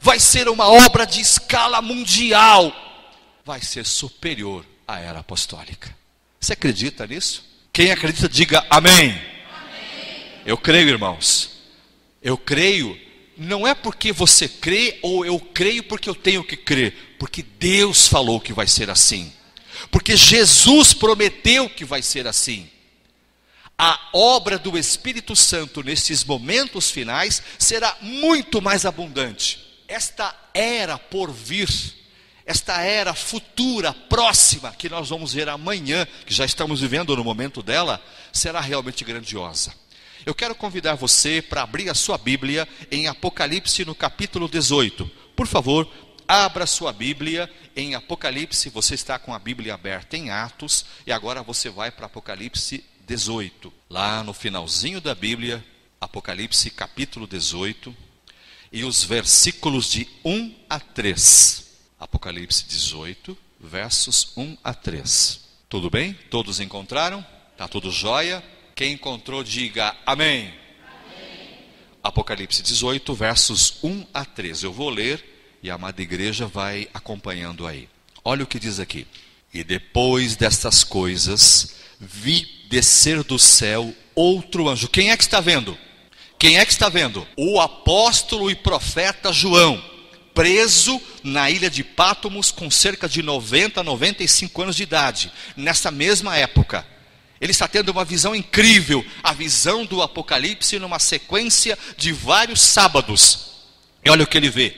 [0.00, 2.72] vai ser uma obra de escala mundial,
[3.44, 5.96] vai ser superior à era apostólica.
[6.40, 7.44] Você acredita nisso?
[7.72, 9.10] Quem acredita, diga amém.
[9.10, 10.24] amém.
[10.44, 11.50] Eu creio, irmãos.
[12.22, 12.98] Eu creio,
[13.36, 18.08] não é porque você crê ou eu creio porque eu tenho que crer, porque Deus
[18.08, 19.32] falou que vai ser assim.
[19.90, 22.68] Porque Jesus prometeu que vai ser assim.
[23.78, 29.64] A obra do Espírito Santo nesses momentos finais será muito mais abundante.
[29.86, 31.68] Esta era por vir
[32.48, 37.62] esta era futura, próxima, que nós vamos ver amanhã, que já estamos vivendo no momento
[37.62, 39.74] dela, será realmente grandiosa.
[40.24, 45.04] Eu quero convidar você para abrir a sua Bíblia em Apocalipse no capítulo 18.
[45.36, 45.86] Por favor,
[46.26, 48.70] abra sua Bíblia em Apocalipse.
[48.70, 53.72] Você está com a Bíblia aberta em Atos e agora você vai para Apocalipse 18.
[53.88, 55.64] Lá no finalzinho da Bíblia,
[55.98, 57.96] Apocalipse capítulo 18
[58.70, 61.66] e os versículos de 1 a 3.
[61.98, 65.40] Apocalipse 18, versos 1 a 3.
[65.70, 66.12] Tudo bem?
[66.30, 67.24] Todos encontraram?
[67.56, 68.44] Tá tudo jóia?
[68.74, 70.52] Quem encontrou, diga amém.
[70.84, 71.58] amém.
[72.02, 74.62] Apocalipse 18, versos 1 a 3.
[74.64, 77.88] Eu vou ler e a amada igreja vai acompanhando aí.
[78.22, 79.06] Olha o que diz aqui.
[79.52, 84.88] E depois destas coisas, vi descer do céu outro anjo.
[84.88, 85.76] Quem é que está vendo?
[86.38, 87.26] Quem é que está vendo?
[87.36, 89.82] O apóstolo e profeta João,
[90.34, 96.36] preso na ilha de Pátomos com cerca de 90, 95 anos de idade, nessa mesma
[96.36, 96.86] época.
[97.40, 103.46] Ele está tendo uma visão incrível, a visão do Apocalipse numa sequência de vários sábados.
[104.04, 104.76] E olha o que ele vê.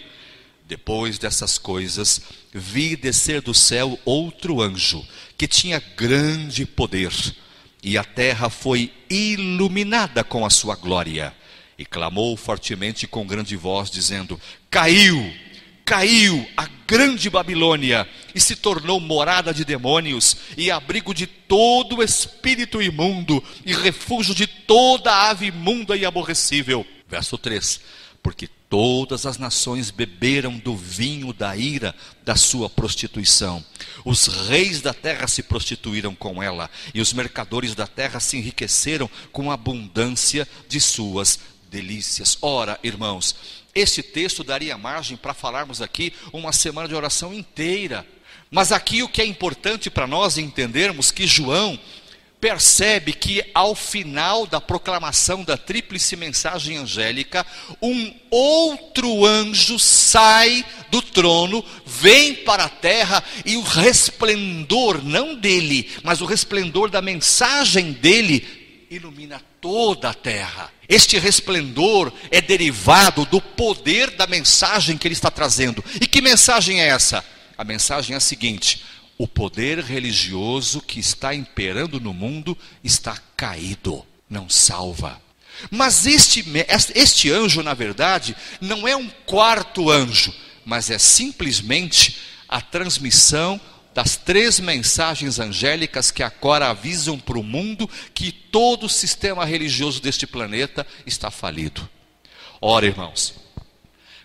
[0.66, 2.22] Depois dessas coisas,
[2.52, 7.12] vi descer do céu outro anjo, que tinha grande poder,
[7.82, 11.34] e a terra foi iluminada com a sua glória.
[11.78, 14.38] E clamou fortemente com grande voz, dizendo:
[14.68, 15.32] Caiu,
[15.84, 22.82] caiu a grande Babilônia, e se tornou morada de demônios, e abrigo de todo espírito
[22.82, 26.86] imundo, e refúgio de toda ave imunda e aborrecível.
[27.08, 27.80] Verso 3:
[28.22, 31.92] Porque Todas as nações beberam do vinho da ira
[32.24, 33.64] da sua prostituição.
[34.04, 39.10] Os reis da terra se prostituíram com ela, e os mercadores da terra se enriqueceram
[39.32, 42.38] com a abundância de suas delícias.
[42.40, 43.34] Ora, irmãos,
[43.74, 48.06] este texto daria margem para falarmos aqui uma semana de oração inteira.
[48.52, 51.76] Mas aqui o que é importante para nós entendermos que João
[52.40, 57.46] percebe que ao final da proclamação da tríplice mensagem angélica,
[57.82, 65.90] um outro anjo sai do trono, vem para a terra e o resplendor, não dele,
[66.02, 70.72] mas o resplendor da mensagem dele, ilumina toda a terra.
[70.88, 75.84] Este resplendor é derivado do poder da mensagem que ele está trazendo.
[76.00, 77.24] E que mensagem é essa?
[77.56, 78.82] A mensagem é a seguinte:
[79.20, 85.20] o poder religioso que está imperando no mundo está caído, não salva.
[85.70, 86.42] Mas este,
[86.94, 90.32] este anjo, na verdade, não é um quarto anjo,
[90.64, 92.16] mas é simplesmente
[92.48, 93.60] a transmissão
[93.92, 100.00] das três mensagens angélicas que agora avisam para o mundo que todo o sistema religioso
[100.00, 101.86] deste planeta está falido.
[102.58, 103.34] Ora, irmãos,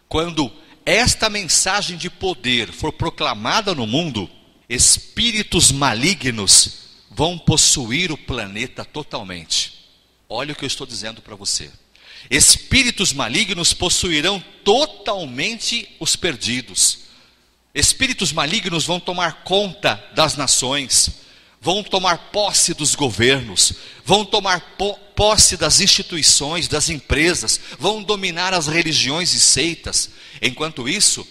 [0.07, 0.49] quando
[0.85, 4.31] esta mensagem de poder for proclamada no mundo,
[4.69, 9.73] espíritos malignos vão possuir o planeta totalmente.
[10.27, 11.71] Olha o que eu estou dizendo para você.
[12.29, 16.99] Espíritos malignos possuirão totalmente os perdidos.
[17.73, 21.11] Espíritos malignos vão tomar conta das nações,
[21.61, 23.73] vão tomar posse dos governos,
[24.03, 24.75] vão tomar
[25.15, 30.09] posse das instituições, das empresas, vão dominar as religiões e seitas.
[30.41, 31.27] Enquanto isso,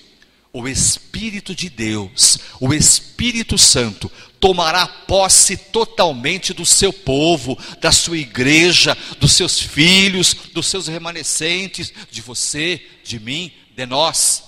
[0.55, 8.19] o Espírito de Deus, o Espírito Santo, tomará posse totalmente do seu povo, da sua
[8.19, 14.45] igreja, dos seus filhos, dos seus remanescentes, de você, de mim, de nós.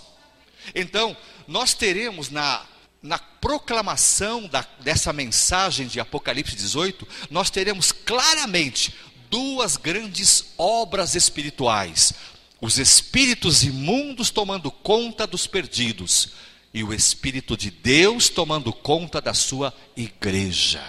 [0.76, 1.16] Então,
[1.48, 2.64] nós teremos na,
[3.02, 8.94] na proclamação da, dessa mensagem de Apocalipse 18, nós teremos claramente
[9.28, 12.14] duas grandes obras espirituais
[12.60, 16.30] os espíritos imundos tomando conta dos perdidos
[16.72, 20.84] e o Espírito de Deus tomando conta da sua igreja.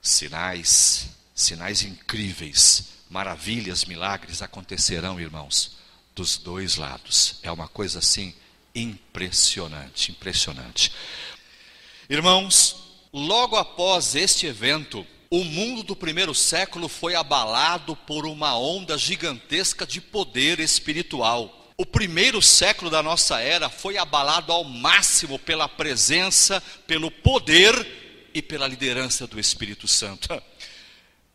[0.00, 5.76] Sinais, sinais incríveis, maravilhas, milagres acontecerão, irmãos,
[6.14, 7.36] dos dois lados.
[7.42, 8.34] É uma coisa assim
[8.74, 10.92] impressionante, impressionante.
[12.08, 12.76] Irmãos,
[13.12, 19.86] logo após este evento, o mundo do primeiro século foi abalado por uma onda gigantesca
[19.86, 21.54] de poder espiritual.
[21.76, 27.74] O primeiro século da nossa era foi abalado ao máximo pela presença, pelo poder
[28.32, 30.28] e pela liderança do Espírito Santo.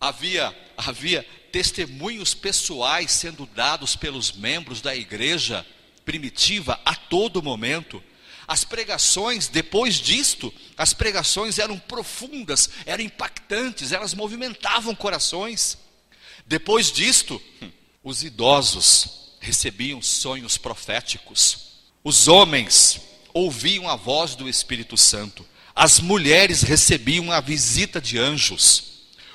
[0.01, 5.65] Havia, havia testemunhos pessoais sendo dados pelos membros da igreja
[6.03, 8.03] primitiva a todo momento.
[8.47, 15.77] As pregações, depois disto, as pregações eram profundas, eram impactantes, elas movimentavam corações.
[16.45, 17.41] Depois disto,
[18.03, 22.99] os idosos recebiam sonhos proféticos, os homens
[23.33, 28.91] ouviam a voz do Espírito Santo, as mulheres recebiam a visita de anjos,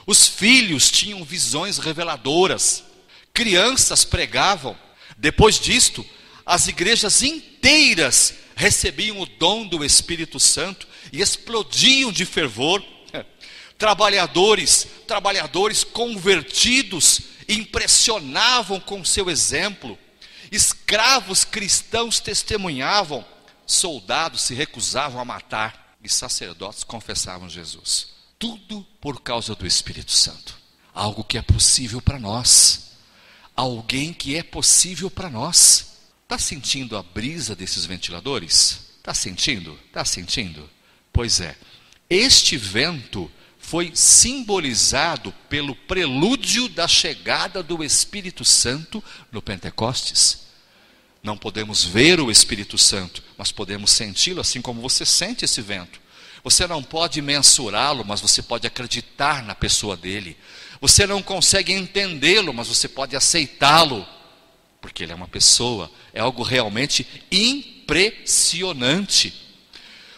[0.06, 2.84] os filhos tinham visões reveladoras,
[3.34, 4.76] crianças pregavam.
[5.16, 6.04] Depois disto,
[6.46, 12.82] as igrejas inteiras recebiam o dom do Espírito Santo e explodiam de fervor.
[13.78, 19.96] Trabalhadores, trabalhadores convertidos, impressionavam com seu exemplo.
[20.50, 23.24] Escravos cristãos testemunhavam,
[23.64, 28.08] soldados se recusavam a matar e sacerdotes confessavam Jesus.
[28.40, 30.58] Tudo por causa do Espírito Santo.
[30.92, 32.90] Algo que é possível para nós.
[33.54, 35.87] Alguém que é possível para nós.
[36.30, 38.80] Está sentindo a brisa desses ventiladores?
[38.98, 39.78] Está sentindo?
[39.86, 40.68] Está sentindo?
[41.10, 41.56] Pois é.
[42.10, 49.02] Este vento foi simbolizado pelo prelúdio da chegada do Espírito Santo
[49.32, 50.40] no Pentecostes.
[51.22, 55.98] Não podemos ver o Espírito Santo, mas podemos senti-lo assim como você sente esse vento.
[56.44, 60.36] Você não pode mensurá-lo, mas você pode acreditar na pessoa dele.
[60.78, 64.06] Você não consegue entendê-lo, mas você pode aceitá-lo,
[64.80, 65.92] porque ele é uma pessoa.
[66.12, 69.34] É algo realmente impressionante.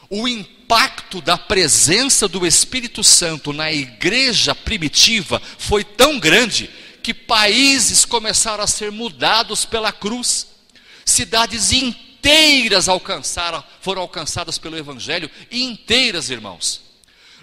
[0.08, 6.70] O impacto da presença do Espírito Santo na igreja primitiva foi tão grande
[7.02, 10.48] que países começaram a ser mudados pela cruz.
[11.04, 16.82] Cidades inteiras alcançaram, foram alcançadas pelo Evangelho, inteiras, irmãos.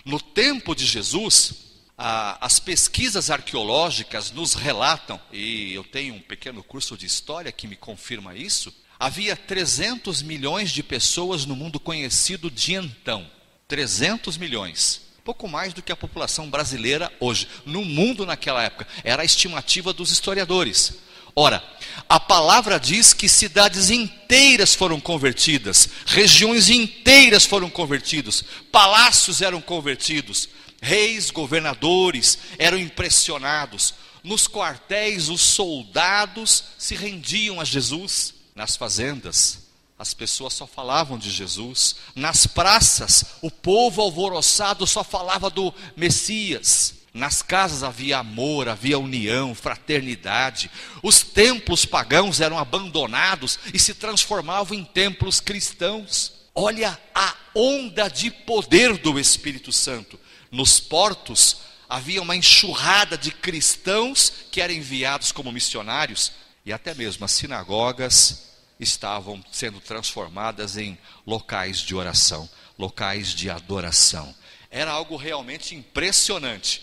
[0.05, 1.53] No tempo de Jesus,
[1.97, 7.75] as pesquisas arqueológicas nos relatam, e eu tenho um pequeno curso de história que me
[7.75, 13.29] confirma isso, Havia 300 milhões de pessoas no mundo conhecido de então.
[13.67, 15.01] 300 milhões.
[15.23, 17.47] Pouco mais do que a população brasileira hoje.
[17.63, 18.87] No mundo naquela época.
[19.03, 20.95] Era a estimativa dos historiadores.
[21.35, 21.63] Ora,
[22.09, 30.49] a palavra diz que cidades inteiras foram convertidas, regiões inteiras foram convertidos, palácios eram convertidos,
[30.81, 33.93] reis, governadores eram impressionados.
[34.23, 38.33] Nos quartéis, os soldados se rendiam a Jesus.
[38.55, 39.67] Nas fazendas,
[39.99, 41.95] as pessoas só falavam de Jesus.
[42.15, 46.93] Nas praças, o povo alvoroçado só falava do Messias.
[47.13, 50.69] Nas casas havia amor, havia união, fraternidade.
[51.01, 56.33] Os templos pagãos eram abandonados e se transformavam em templos cristãos.
[56.53, 60.19] Olha a onda de poder do Espírito Santo.
[60.51, 61.57] Nos portos
[61.89, 66.31] havia uma enxurrada de cristãos que eram enviados como missionários,
[66.65, 68.47] e até mesmo as sinagogas
[68.79, 74.35] estavam sendo transformadas em locais de oração, locais de adoração.
[74.69, 76.81] Era algo realmente impressionante.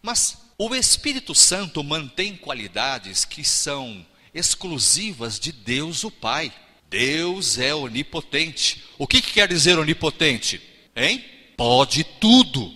[0.00, 6.52] Mas o Espírito Santo mantém qualidades que são exclusivas de Deus o Pai.
[6.88, 8.84] Deus é onipotente.
[8.98, 10.60] O que, que quer dizer onipotente?
[10.94, 11.24] Hein?
[11.56, 12.72] Pode tudo,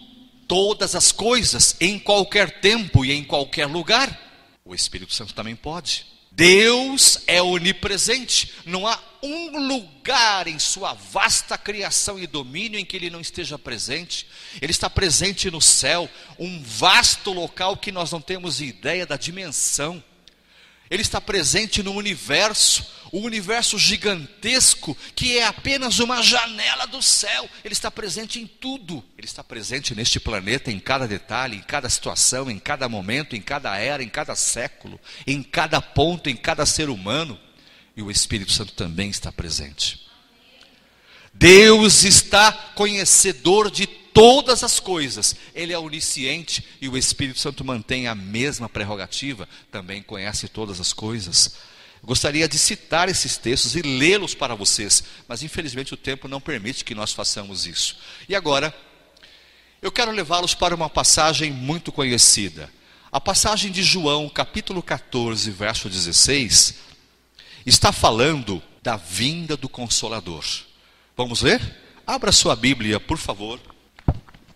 [0.46, 4.20] todas as coisas, em qualquer tempo e em qualquer lugar.
[4.64, 6.06] O Espírito Santo também pode.
[6.30, 8.52] Deus é onipresente.
[8.66, 13.58] Não há um lugar em sua vasta criação e domínio em que ele não esteja
[13.58, 14.26] presente.
[14.60, 20.02] Ele está presente no céu, um vasto local que nós não temos ideia da dimensão.
[20.90, 27.48] Ele está presente no universo, o universo gigantesco, que é apenas uma janela do céu.
[27.64, 29.04] Ele está presente em tudo.
[29.16, 33.40] Ele está presente neste planeta, em cada detalhe, em cada situação, em cada momento, em
[33.40, 37.38] cada era, em cada século, em cada ponto, em cada ser humano.
[37.96, 40.04] E o Espírito Santo também está presente.
[41.32, 45.36] Deus está conhecedor de todas as coisas.
[45.54, 50.92] Ele é onisciente e o Espírito Santo mantém a mesma prerrogativa, também conhece todas as
[50.92, 51.73] coisas.
[52.04, 56.84] Gostaria de citar esses textos e lê-los para vocês, mas infelizmente o tempo não permite
[56.84, 57.96] que nós façamos isso.
[58.28, 58.74] E agora,
[59.80, 62.70] eu quero levá-los para uma passagem muito conhecida.
[63.10, 66.74] A passagem de João, capítulo 14, verso 16,
[67.64, 70.44] está falando da vinda do Consolador.
[71.16, 71.60] Vamos ler?
[72.06, 73.58] Abra sua Bíblia, por favor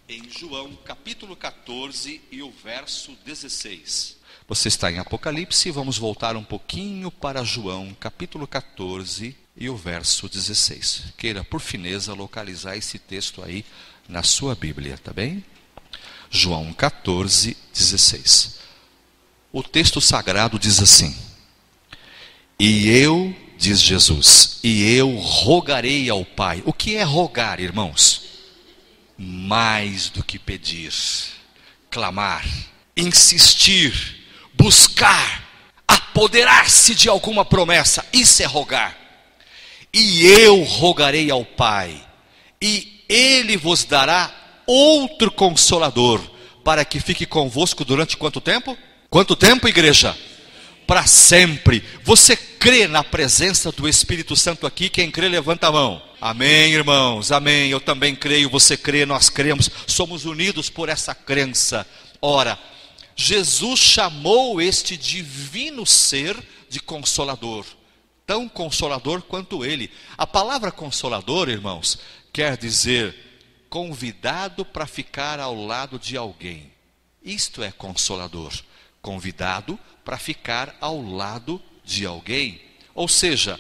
[0.08, 4.16] em João capítulo 14 e o verso 16.
[4.48, 10.28] Você está em Apocalipse, vamos voltar um pouquinho para João capítulo 14 e o verso
[10.28, 11.12] 16.
[11.18, 13.64] Queira, por fineza, localizar esse texto aí
[14.08, 15.44] na sua Bíblia, tá bem?
[16.30, 18.58] João 14, 16.
[19.52, 21.14] O texto sagrado diz assim:
[22.58, 26.62] E eu, diz Jesus, e eu rogarei ao Pai.
[26.64, 28.28] O que é rogar, irmãos?
[29.18, 30.92] mais do que pedir,
[31.90, 32.46] clamar,
[32.96, 34.17] insistir,
[34.58, 35.48] buscar,
[35.86, 38.98] apoderar-se de alguma promessa, isso é rogar.
[39.94, 42.04] E eu rogarei ao Pai,
[42.60, 44.34] e Ele vos dará
[44.66, 46.20] outro consolador,
[46.64, 48.76] para que fique convosco durante quanto tempo?
[49.08, 50.14] Quanto tempo, igreja?
[50.86, 51.82] Para sempre.
[52.02, 54.90] Você crê na presença do Espírito Santo aqui?
[54.90, 56.02] Quem crê, levanta a mão.
[56.20, 57.70] Amém, irmãos, amém.
[57.70, 61.86] Eu também creio, você crê, nós cremos, somos unidos por essa crença.
[62.20, 62.58] Ora,
[63.20, 67.66] Jesus chamou este divino ser de consolador,
[68.24, 69.90] tão consolador quanto ele.
[70.16, 71.98] A palavra consolador, irmãos,
[72.32, 73.16] quer dizer
[73.68, 76.72] convidado para ficar ao lado de alguém.
[77.20, 78.52] Isto é consolador,
[79.02, 82.62] convidado para ficar ao lado de alguém.
[82.94, 83.58] Ou seja,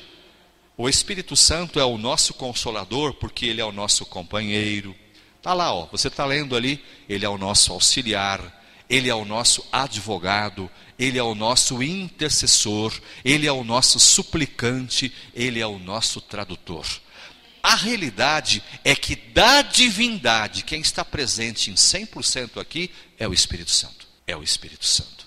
[0.76, 4.94] o Espírito Santo é o nosso consolador porque ele é o nosso companheiro,
[5.38, 8.57] Está lá, ó, você está lendo ali, ele é o nosso auxiliar,
[8.88, 12.92] ele é o nosso advogado, ele é o nosso intercessor,
[13.24, 16.86] ele é o nosso suplicante, ele é o nosso tradutor.
[17.62, 23.70] A realidade é que da divindade, quem está presente em 100% aqui é o Espírito
[23.70, 24.06] Santo.
[24.26, 25.26] É o Espírito Santo.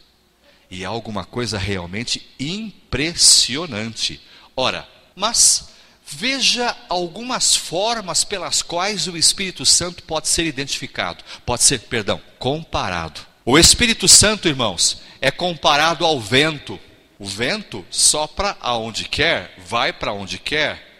[0.69, 4.21] E é alguma coisa realmente impressionante.
[4.55, 5.69] Ora, mas
[6.05, 13.30] veja algumas formas pelas quais o Espírito Santo pode ser identificado, pode ser, perdão, comparado.
[13.43, 16.79] O Espírito Santo, irmãos, é comparado ao vento.
[17.17, 20.91] O vento sopra aonde quer, vai para onde quer,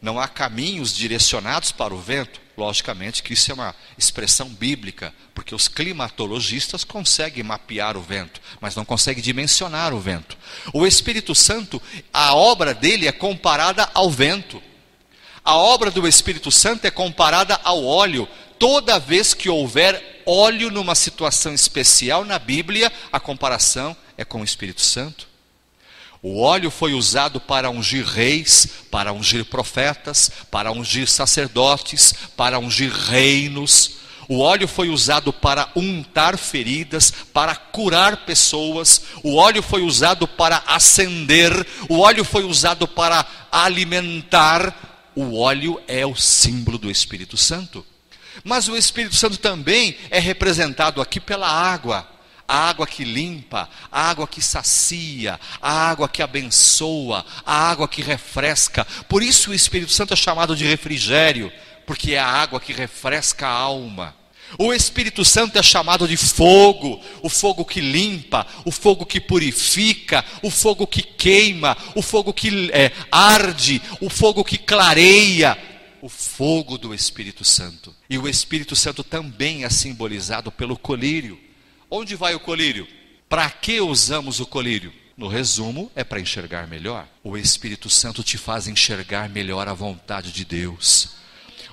[0.00, 2.38] não há caminhos direcionados para o vento.
[2.54, 8.76] Logicamente que isso é uma expressão bíblica, porque os climatologistas conseguem mapear o vento, mas
[8.76, 10.36] não conseguem dimensionar o vento.
[10.74, 11.80] O Espírito Santo,
[12.12, 14.62] a obra dele é comparada ao vento.
[15.44, 18.28] A obra do Espírito Santo é comparada ao óleo.
[18.58, 24.44] Toda vez que houver óleo numa situação especial na Bíblia, a comparação é com o
[24.44, 25.28] Espírito Santo.
[26.22, 32.90] O óleo foi usado para ungir reis, para ungir profetas, para ungir sacerdotes, para ungir
[32.90, 33.98] reinos.
[34.28, 39.02] O óleo foi usado para untar feridas, para curar pessoas.
[39.22, 41.52] O óleo foi usado para acender.
[41.88, 45.12] O óleo foi usado para alimentar.
[45.14, 47.86] O óleo é o símbolo do Espírito Santo.
[48.46, 52.08] Mas o Espírito Santo também é representado aqui pela água
[52.48, 58.00] a água que limpa, a água que sacia, a água que abençoa, a água que
[58.00, 58.86] refresca.
[59.08, 61.52] Por isso o Espírito Santo é chamado de refrigério,
[61.84, 64.14] porque é a água que refresca a alma.
[64.56, 70.24] O Espírito Santo é chamado de fogo, o fogo que limpa, o fogo que purifica,
[70.40, 75.58] o fogo que queima, o fogo que é, arde, o fogo que clareia,
[76.06, 77.92] o fogo do Espírito Santo.
[78.08, 81.36] E o Espírito Santo também é simbolizado pelo colírio.
[81.90, 82.86] Onde vai o colírio?
[83.28, 84.92] Para que usamos o colírio?
[85.16, 87.08] No resumo, é para enxergar melhor.
[87.24, 91.16] O Espírito Santo te faz enxergar melhor a vontade de Deus.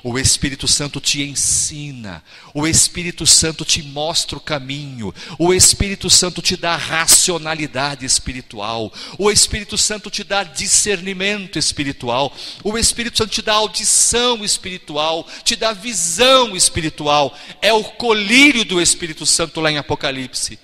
[0.03, 2.21] O Espírito Santo te ensina,
[2.53, 9.31] o Espírito Santo te mostra o caminho, o Espírito Santo te dá racionalidade espiritual, o
[9.31, 12.35] Espírito Santo te dá discernimento espiritual,
[12.65, 17.33] o Espírito Santo te dá audição espiritual, te dá visão espiritual.
[17.61, 20.59] É o colírio do Espírito Santo lá em Apocalipse.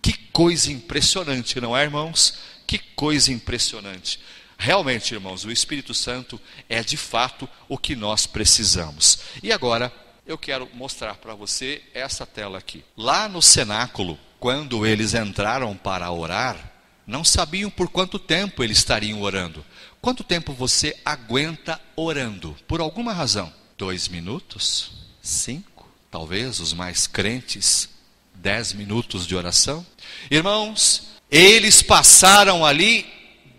[0.00, 2.38] Que coisa impressionante, não é, irmãos?
[2.66, 4.18] Que coisa impressionante.
[4.58, 9.20] Realmente, irmãos, o Espírito Santo é de fato o que nós precisamos.
[9.40, 9.92] E agora,
[10.26, 12.84] eu quero mostrar para você essa tela aqui.
[12.96, 16.72] Lá no cenáculo, quando eles entraram para orar,
[17.06, 19.64] não sabiam por quanto tempo eles estariam orando.
[20.00, 22.54] Quanto tempo você aguenta orando?
[22.66, 23.52] Por alguma razão?
[23.78, 24.90] Dois minutos?
[25.22, 25.88] Cinco?
[26.10, 27.88] Talvez os mais crentes,
[28.34, 29.86] dez minutos de oração?
[30.30, 33.06] Irmãos, eles passaram ali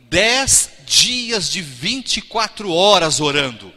[0.09, 3.71] dez dias de 24 horas orando.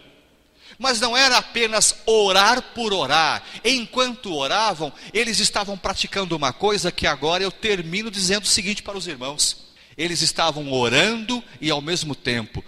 [0.78, 3.44] Mas não era apenas orar por orar.
[3.62, 8.96] Enquanto oravam, eles estavam praticando uma coisa que agora eu termino dizendo o seguinte para
[8.96, 9.58] os irmãos:
[9.96, 12.64] eles estavam orando e ao mesmo tempo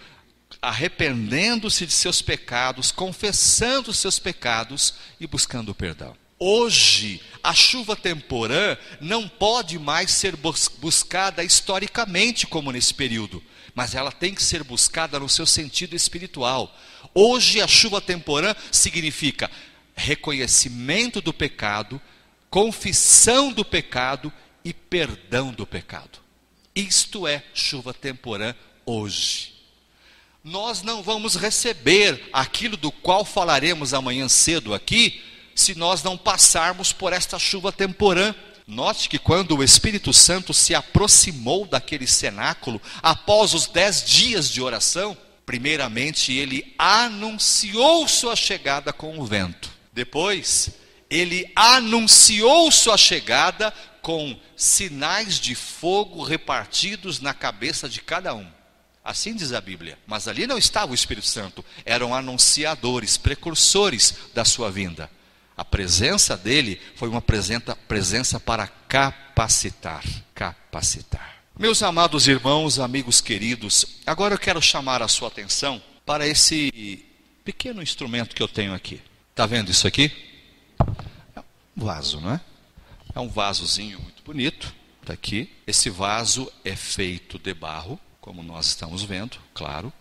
[0.60, 6.16] arrependendo-se de seus pecados, confessando os seus pecados e buscando perdão.
[6.38, 13.42] Hoje, a chuva temporã não pode mais ser buscada historicamente como nesse período
[13.74, 16.74] mas ela tem que ser buscada no seu sentido espiritual.
[17.12, 19.50] Hoje a chuva temporã significa
[19.96, 22.00] reconhecimento do pecado,
[22.50, 24.32] confissão do pecado
[24.64, 26.18] e perdão do pecado.
[26.74, 28.54] Isto é chuva temporã
[28.86, 29.54] hoje.
[30.42, 35.22] Nós não vamos receber aquilo do qual falaremos amanhã cedo aqui,
[35.54, 38.34] se nós não passarmos por esta chuva temporã.
[38.66, 44.62] Note que quando o Espírito Santo se aproximou daquele cenáculo, após os dez dias de
[44.62, 49.70] oração, primeiramente ele anunciou sua chegada com o vento.
[49.92, 50.70] Depois,
[51.10, 58.46] ele anunciou sua chegada com sinais de fogo repartidos na cabeça de cada um.
[59.04, 59.98] Assim diz a Bíblia.
[60.06, 65.10] Mas ali não estava o Espírito Santo, eram anunciadores, precursores da sua vinda.
[65.56, 70.02] A presença dele foi uma presença, presença para capacitar,
[70.34, 71.42] capacitar.
[71.56, 77.04] Meus amados irmãos, amigos queridos, agora eu quero chamar a sua atenção para esse
[77.44, 79.00] pequeno instrumento que eu tenho aqui.
[79.30, 80.10] Está vendo isso aqui?
[81.36, 82.40] É um vaso, não é?
[83.14, 84.74] É um vasozinho muito bonito.
[85.00, 85.48] Está aqui.
[85.66, 89.92] Esse vaso é feito de barro, como nós estamos vendo, claro.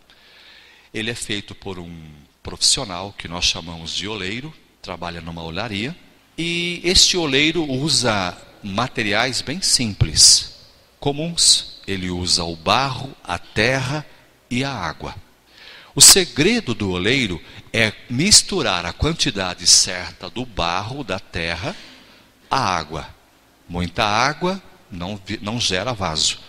[0.91, 2.09] Ele é feito por um
[2.41, 4.51] profissional que nós chamamos de oleiro
[4.83, 5.95] trabalha numa olaria,
[6.37, 10.59] e este oleiro usa materiais bem simples,
[10.99, 11.81] comuns.
[11.87, 14.05] Ele usa o barro, a terra
[14.51, 15.15] e a água.
[15.95, 21.75] O segredo do oleiro é misturar a quantidade certa do barro, da terra,
[22.51, 23.07] a água.
[23.67, 24.61] Muita água
[24.91, 26.39] não, não gera vaso.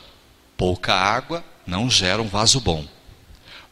[0.57, 2.85] Pouca água não gera um vaso bom.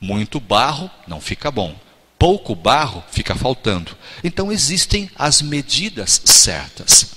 [0.01, 1.77] Muito barro não fica bom.
[2.23, 3.97] Pouco barro fica faltando.
[4.23, 7.17] Então existem as medidas certas.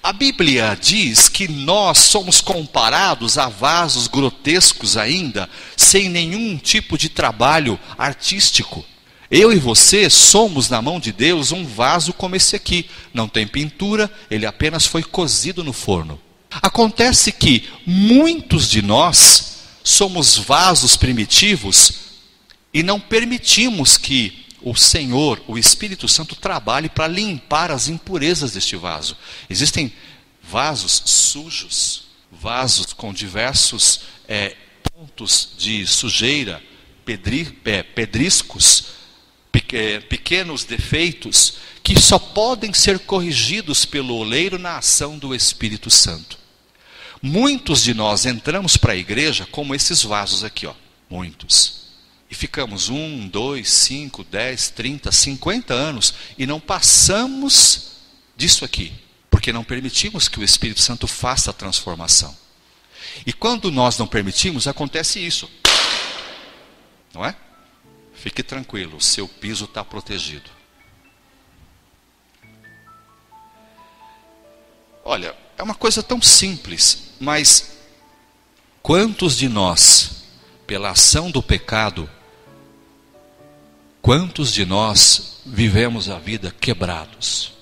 [0.00, 7.08] A Bíblia diz que nós somos comparados a vasos grotescos ainda, sem nenhum tipo de
[7.08, 8.84] trabalho artístico.
[9.28, 12.88] Eu e você somos na mão de Deus um vaso como esse aqui.
[13.12, 16.16] Não tem pintura, ele apenas foi cozido no forno.
[16.62, 22.04] Acontece que muitos de nós somos vasos primitivos
[22.72, 28.76] e não permitimos que o Senhor, o Espírito Santo, trabalhe para limpar as impurezas deste
[28.76, 29.14] vaso.
[29.48, 29.92] Existem
[30.42, 34.56] vasos sujos, vasos com diversos é,
[34.90, 36.62] pontos de sujeira,
[37.04, 38.86] pedri, é, pedriscos,
[39.70, 46.38] é, pequenos defeitos, que só podem ser corrigidos pelo oleiro na ação do Espírito Santo.
[47.20, 50.74] Muitos de nós entramos para a igreja como esses vasos aqui, ó.
[51.10, 51.83] Muitos.
[52.34, 57.92] E ficamos um, dois, cinco, dez, trinta, cinquenta anos e não passamos
[58.36, 58.92] disso aqui,
[59.30, 62.36] porque não permitimos que o Espírito Santo faça a transformação.
[63.24, 65.48] E quando nós não permitimos, acontece isso.
[67.14, 67.36] Não é?
[68.12, 70.50] Fique tranquilo, seu piso está protegido.
[75.04, 77.76] Olha, é uma coisa tão simples, mas
[78.82, 80.24] quantos de nós,
[80.66, 82.10] pela ação do pecado,
[84.04, 87.54] quantos de nós vivemos a vida quebrados?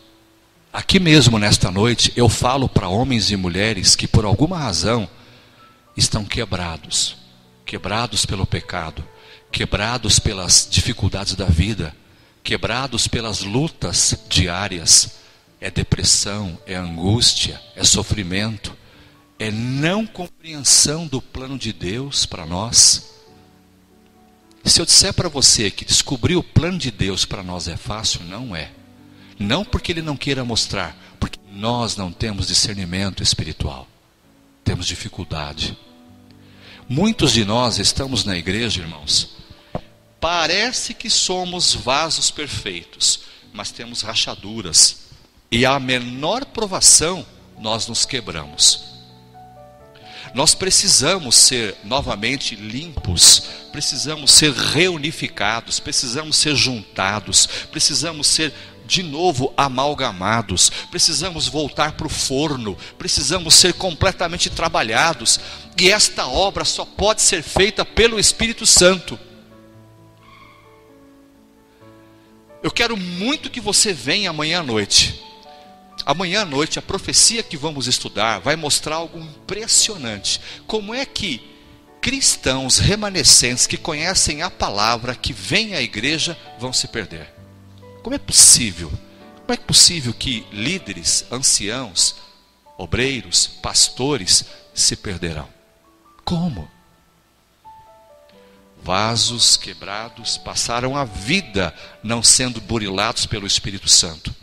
[0.72, 5.08] Aqui mesmo nesta noite eu falo para homens e mulheres que por alguma razão
[5.96, 7.14] estão quebrados,
[7.64, 9.06] quebrados pelo pecado,
[9.52, 11.94] quebrados pelas dificuldades da vida,
[12.42, 15.20] quebrados pelas lutas diárias
[15.60, 18.76] é depressão, é angústia, é sofrimento,
[19.38, 23.12] é não compreensão do plano de Deus para nós.
[24.64, 28.22] Se eu disser para você que descobrir o plano de Deus para nós é fácil,
[28.24, 28.70] não é.
[29.38, 33.88] Não porque Ele não queira mostrar, porque nós não temos discernimento espiritual,
[34.64, 35.76] temos dificuldade.
[36.88, 39.36] Muitos de nós estamos na igreja, irmãos,
[40.20, 43.20] parece que somos vasos perfeitos,
[43.52, 45.08] mas temos rachaduras,
[45.50, 47.26] e a menor provação,
[47.58, 48.91] nós nos quebramos.
[50.34, 58.52] Nós precisamos ser novamente limpos, precisamos ser reunificados, precisamos ser juntados, precisamos ser
[58.86, 65.40] de novo amalgamados, precisamos voltar para o forno, precisamos ser completamente trabalhados,
[65.78, 69.18] e esta obra só pode ser feita pelo Espírito Santo.
[72.62, 75.20] Eu quero muito que você venha amanhã à noite.
[76.04, 80.40] Amanhã à noite, a profecia que vamos estudar vai mostrar algo impressionante.
[80.66, 81.40] Como é que
[82.00, 87.32] cristãos remanescentes que conhecem a palavra, que vêm à igreja, vão se perder?
[88.02, 88.90] Como é possível?
[89.36, 92.16] Como é possível que líderes, anciãos,
[92.76, 94.44] obreiros, pastores
[94.74, 95.48] se perderão?
[96.24, 96.68] Como?
[98.82, 101.72] Vasos quebrados passaram a vida
[102.02, 104.41] não sendo burilados pelo Espírito Santo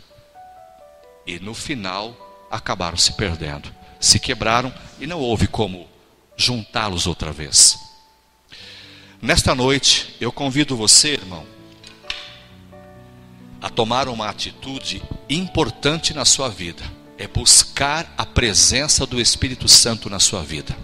[1.30, 3.72] e no final acabaram se perdendo.
[4.00, 5.88] Se quebraram e não houve como
[6.36, 7.78] juntá-los outra vez.
[9.22, 11.46] Nesta noite, eu convido você, irmão,
[13.60, 16.82] a tomar uma atitude importante na sua vida.
[17.16, 20.76] É buscar a presença do Espírito Santo na sua vida.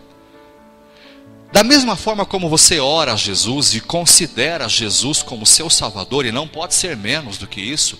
[1.50, 6.30] Da mesma forma como você ora a Jesus e considera Jesus como seu Salvador, e
[6.30, 7.98] não pode ser menos do que isso,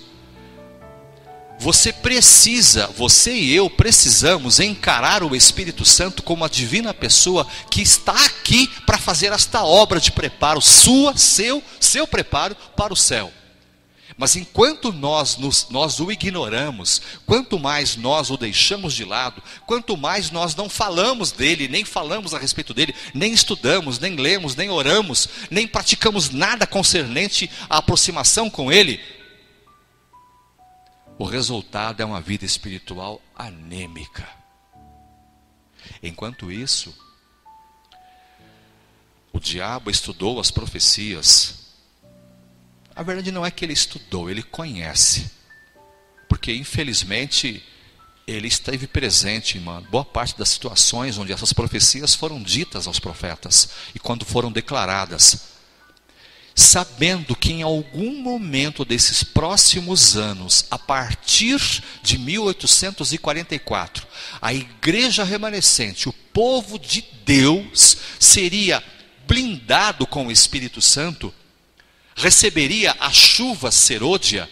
[1.59, 7.81] você precisa, você e eu precisamos encarar o Espírito Santo como a divina pessoa que
[7.81, 13.33] está aqui para fazer esta obra de preparo, sua, seu, seu preparo para o céu.
[14.19, 19.95] Mas enquanto nós, nos, nós o ignoramos, quanto mais nós o deixamos de lado, quanto
[19.95, 24.71] mais nós não falamos dele, nem falamos a respeito dele, nem estudamos, nem lemos, nem
[24.71, 29.01] oramos, nem praticamos nada concernente à aproximação com ele,
[31.19, 34.29] o resultado é uma vida espiritual anêmica.
[36.03, 36.95] Enquanto isso,
[39.33, 41.67] o diabo estudou as profecias.
[42.95, 45.31] A verdade não é que ele estudou, ele conhece.
[46.29, 47.63] porque infelizmente
[48.27, 53.69] ele esteve presente em boa parte das situações onde essas profecias foram ditas aos profetas
[53.95, 55.56] e quando foram declaradas.
[56.59, 61.61] Sabendo que em algum momento desses próximos anos, a partir
[62.03, 64.07] de 1844,
[64.41, 68.83] a igreja remanescente, o povo de Deus, seria
[69.29, 71.35] blindado com o Espírito Santo,
[72.17, 74.49] receberia a chuva serôdia,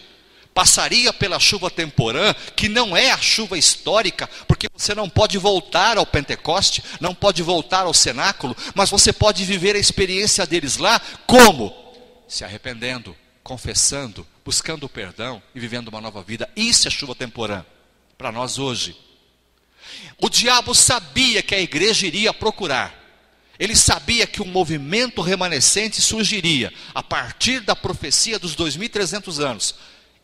[0.53, 5.97] passaria pela chuva temporã, que não é a chuva histórica, porque você não pode voltar
[5.97, 11.01] ao Pentecoste, não pode voltar ao cenáculo, mas você pode viver a experiência deles lá,
[11.25, 11.84] como?
[12.27, 16.49] Se arrependendo, confessando, buscando o perdão e vivendo uma nova vida.
[16.55, 17.65] Isso é chuva temporã
[18.17, 18.97] para nós hoje.
[20.19, 23.03] O diabo sabia que a igreja iria procurar.
[23.57, 29.75] Ele sabia que um movimento remanescente surgiria a partir da profecia dos 2300 anos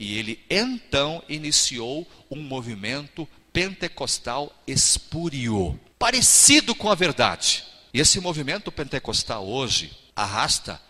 [0.02, 7.64] e ele então iniciou um movimento pentecostal espúrio, parecido com a verdade.
[7.94, 10.82] E esse movimento pentecostal hoje arrasta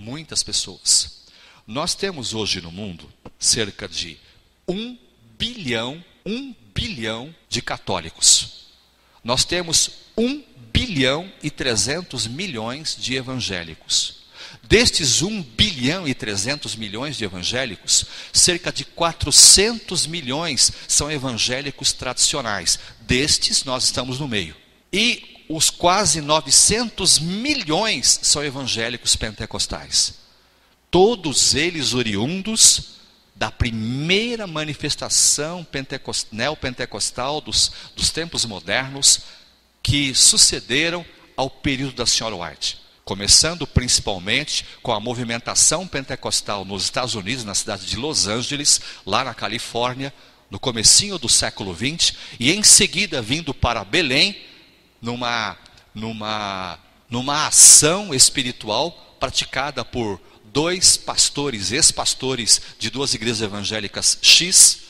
[0.00, 1.20] muitas pessoas.
[1.66, 4.18] Nós temos hoje no mundo cerca de
[4.66, 4.98] um
[5.38, 8.66] bilhão, um bilhão de católicos.
[9.22, 10.42] Nós temos um
[10.72, 14.20] bilhão e trezentos milhões de evangélicos.
[14.62, 22.78] Destes 1 bilhão e 300 milhões de evangélicos, cerca de 400 milhões são evangélicos tradicionais.
[23.00, 24.56] Destes, nós estamos no meio.
[24.92, 30.14] E os quase 900 milhões são evangélicos pentecostais.
[30.90, 32.98] Todos eles oriundos
[33.34, 35.66] da primeira manifestação
[36.30, 39.22] neopentecostal dos, dos tempos modernos
[39.82, 41.04] que sucederam
[41.36, 47.56] ao período da Senhora White começando principalmente com a movimentação pentecostal nos Estados Unidos, na
[47.56, 50.14] cidade de Los Angeles, lá na Califórnia,
[50.48, 54.36] no comecinho do século XX, e em seguida vindo para Belém,
[55.00, 55.56] numa,
[55.94, 56.78] numa,
[57.08, 60.20] numa ação espiritual praticada por
[60.52, 64.80] dois pastores, ex-pastores de duas igrejas evangélicas X,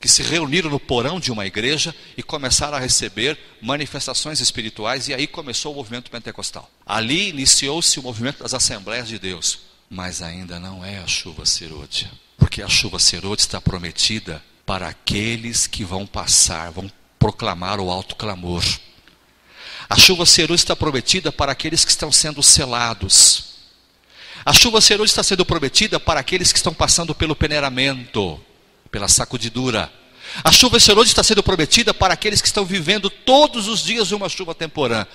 [0.00, 5.14] que se reuniram no porão de uma igreja e começaram a receber manifestações espirituais, e
[5.14, 6.70] aí começou o movimento pentecostal.
[6.84, 12.10] Ali iniciou-se o movimento das Assembleias de Deus, mas ainda não é a chuva serôdia,
[12.36, 18.16] porque a chuva serôdia está prometida para aqueles que vão passar, vão proclamar o alto
[18.16, 18.64] clamor.
[19.88, 23.56] A chuva serôdia está prometida para aqueles que estão sendo selados.
[24.44, 28.40] A chuva serôdia está sendo prometida para aqueles que estão passando pelo peneiramento
[28.96, 29.92] pela sacudidura.
[30.42, 34.28] A chuva serôdia está sendo prometida para aqueles que estão vivendo todos os dias uma
[34.28, 35.06] chuva temporã.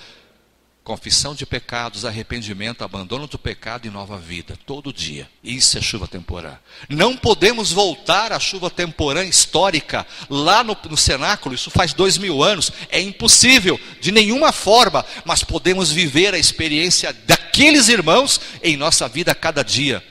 [0.84, 5.30] Confissão de pecados, arrependimento, abandono do pecado e nova vida, todo dia.
[5.42, 6.58] Isso é chuva temporã.
[6.88, 12.42] Não podemos voltar à chuva temporã histórica lá no, no cenáculo, isso faz dois mil
[12.42, 12.72] anos.
[12.88, 19.30] É impossível, de nenhuma forma, mas podemos viver a experiência daqueles irmãos em nossa vida
[19.30, 20.02] a cada dia.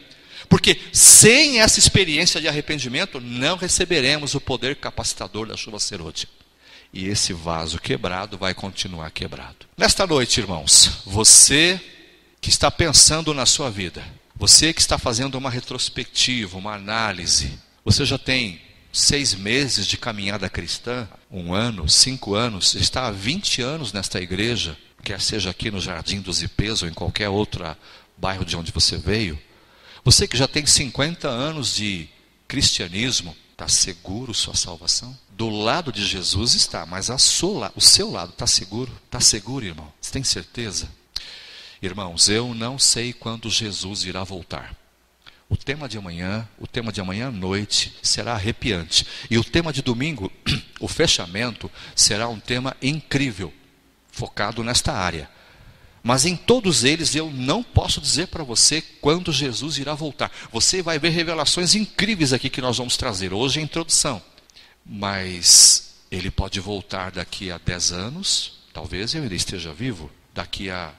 [0.48, 6.30] Porque sem essa experiência de arrependimento, não receberemos o poder capacitador da chuva serôdia.
[6.94, 9.66] E esse vaso quebrado vai continuar quebrado.
[9.78, 11.80] Nesta noite, irmãos, você
[12.42, 14.04] que está pensando na sua vida,
[14.36, 18.60] você que está fazendo uma retrospectiva, uma análise, você já tem
[18.92, 24.78] seis meses de caminhada cristã, um ano, cinco anos, está há 20 anos nesta igreja,
[25.04, 27.64] quer seja aqui no Jardim dos Ipês ou em qualquer outro
[28.18, 29.40] bairro de onde você veio,
[30.04, 32.10] você que já tem 50 anos de
[32.48, 35.16] cristianismo, está seguro sua salvação?
[35.30, 38.92] Do lado de Jesus está, mas a sua, o seu lado está seguro?
[39.06, 39.94] Está seguro, irmão?
[40.02, 40.90] Você tem certeza?
[41.80, 44.76] Irmãos, eu não sei quando Jesus irá voltar.
[45.48, 49.06] O tema de amanhã, o tema de amanhã à noite será arrepiante.
[49.30, 50.32] E o tema de domingo,
[50.80, 53.54] o fechamento, será um tema incrível,
[54.12, 55.30] focado nesta área.
[56.04, 60.32] Mas em todos eles eu não posso dizer para você quando Jesus irá voltar.
[60.52, 63.34] Você vai ver revelações incríveis aqui que nós vamos trazer.
[63.34, 64.22] Hoje é a introdução.
[64.86, 70.10] Mas ele pode voltar daqui a 10 anos, talvez eu ainda esteja vivo.
[70.34, 70.94] Daqui a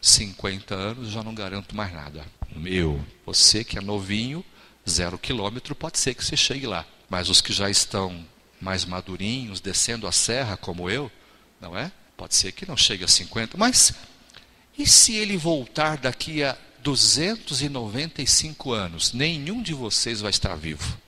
[0.00, 2.26] 50 anos já não garanto mais nada.
[2.54, 4.44] Meu, você que é novinho,
[4.88, 6.84] zero quilômetro, pode ser que você chegue lá.
[7.08, 8.24] Mas os que já estão
[8.60, 11.10] mais madurinhos, descendo a serra como eu,
[11.60, 11.92] não é?
[12.16, 13.94] Pode ser que não chegue a 50, mas
[14.76, 19.12] e se ele voltar daqui a 295 anos?
[19.12, 20.98] Nenhum de vocês vai estar vivo.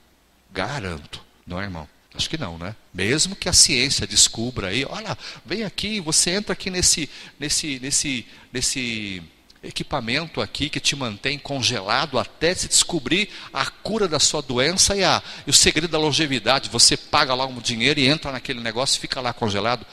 [0.53, 1.23] Garanto.
[1.47, 1.89] Não é, irmão?
[2.15, 2.75] Acho que não, né?
[2.95, 8.27] Mesmo que a ciência descubra aí, olha, vem aqui, você entra aqui nesse, nesse, nesse,
[8.51, 9.23] nesse
[9.63, 15.05] equipamento aqui que te mantém congelado até se descobrir a cura da sua doença e,
[15.05, 16.71] a, e o segredo da longevidade.
[16.71, 19.87] Você paga lá um dinheiro e entra naquele negócio e fica lá congelado.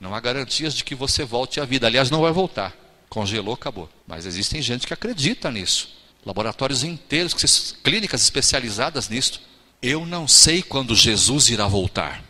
[0.00, 1.86] Não há garantias de que você volte à vida.
[1.86, 2.81] Aliás, não vai voltar.
[3.12, 3.90] Congelou, acabou.
[4.06, 5.90] Mas existem gente que acredita nisso.
[6.24, 7.34] Laboratórios inteiros,
[7.84, 9.42] clínicas especializadas nisso.
[9.82, 12.24] Eu não sei quando Jesus irá voltar,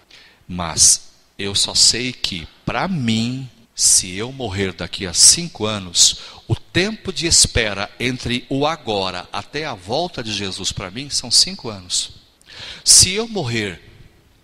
[0.48, 6.18] mas eu só sei que, para mim, se eu morrer daqui a cinco anos,
[6.48, 11.30] o tempo de espera entre o agora até a volta de Jesus para mim são
[11.30, 12.14] cinco anos.
[12.84, 13.80] Se eu morrer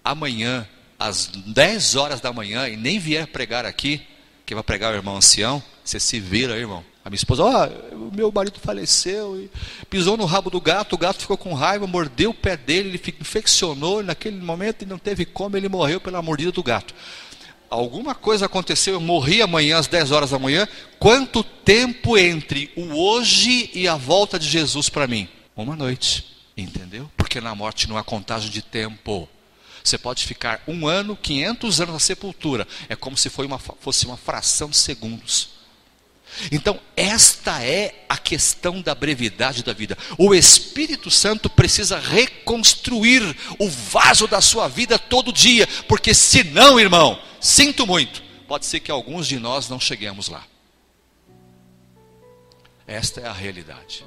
[0.05, 4.07] amanhã, às 10 horas da manhã, e nem vier pregar aqui,
[4.49, 6.83] que vai pregar o irmão ancião, você se vira, irmão.
[7.05, 9.51] A minha esposa, ó, oh, o meu marido faleceu, e
[9.91, 13.15] pisou no rabo do gato, o gato ficou com raiva, mordeu o pé dele, ele
[13.21, 16.95] infeccionou, naquele momento ele não teve como, ele morreu pela mordida do gato
[17.69, 20.67] alguma coisa aconteceu, eu morri amanhã às 10 horas da manhã,
[20.99, 25.29] quanto tempo entre o hoje e a volta de Jesus para mim?
[25.55, 26.25] Uma noite,
[26.57, 27.11] entendeu?
[27.15, 29.29] Porque na morte não há contagem de tempo.
[29.89, 34.19] Você pode ficar um ano, 500 anos na sepultura, é como se uma, fosse uma
[34.19, 35.49] fração de segundos.
[36.53, 39.97] Então, esta é a questão da brevidade da vida.
[40.19, 47.19] O Espírito Santo precisa reconstruir o vaso da sua vida todo dia, porque senão, irmão,
[47.41, 50.47] sinto muito, pode ser que alguns de nós não cheguemos lá.
[52.87, 54.05] Esta é a realidade.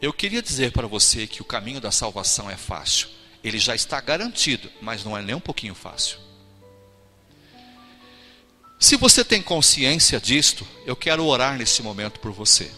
[0.00, 3.08] Eu queria dizer para você que o caminho da salvação é fácil.
[3.46, 6.18] Ele já está garantido, mas não é nem um pouquinho fácil.
[8.76, 12.68] Se você tem consciência disto, eu quero orar nesse momento por você.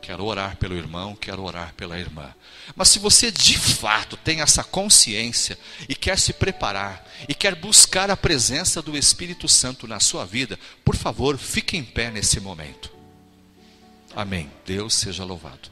[0.00, 2.34] Quero orar pelo irmão, quero orar pela irmã.
[2.74, 8.10] Mas se você de fato tem essa consciência e quer se preparar e quer buscar
[8.10, 12.90] a presença do Espírito Santo na sua vida, por favor, fique em pé nesse momento.
[14.16, 14.50] Amém.
[14.64, 15.68] Deus seja louvado.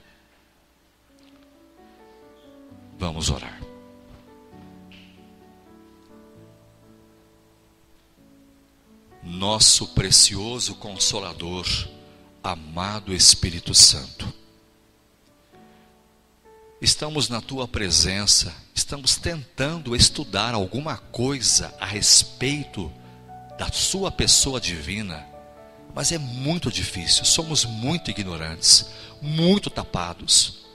[2.98, 3.75] Vamos orar.
[9.46, 11.64] Nosso precioso Consolador,
[12.42, 14.26] amado Espírito Santo.
[16.82, 22.92] Estamos na tua presença, estamos tentando estudar alguma coisa a respeito
[23.56, 25.24] da sua pessoa divina,
[25.94, 28.86] mas é muito difícil, somos muito ignorantes,
[29.22, 30.66] muito tapados.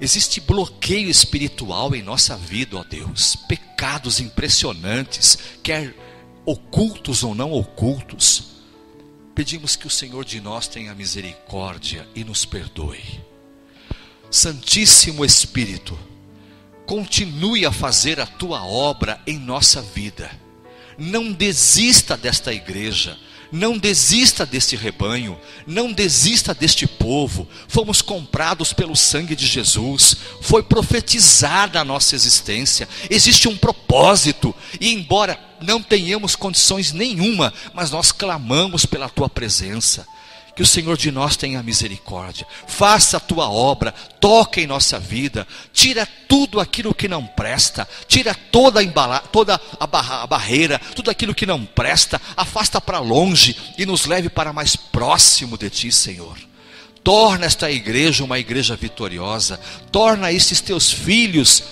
[0.00, 5.94] Existe bloqueio espiritual em nossa vida, ó Deus, pecados impressionantes, quer
[6.44, 8.54] ocultos ou não ocultos,
[9.34, 13.02] pedimos que o Senhor de nós tenha misericórdia e nos perdoe.
[14.30, 15.98] Santíssimo Espírito,
[16.86, 20.30] continue a fazer a tua obra em nossa vida.
[20.98, 23.18] Não desista desta igreja
[23.54, 27.48] não desista deste rebanho, não desista deste povo.
[27.68, 32.88] Fomos comprados pelo sangue de Jesus, foi profetizada a nossa existência.
[33.08, 40.04] Existe um propósito, e embora não tenhamos condições nenhuma, mas nós clamamos pela tua presença.
[40.54, 42.46] Que o Senhor de nós tenha misericórdia.
[42.66, 48.34] Faça a tua obra, toca em nossa vida, tira tudo aquilo que não presta, tira
[48.34, 53.00] toda a, embala, toda a, barra, a barreira, tudo aquilo que não presta, afasta para
[53.00, 56.38] longe e nos leve para mais próximo de ti, Senhor.
[57.02, 61.64] Torna esta igreja uma igreja vitoriosa, torna esses teus filhos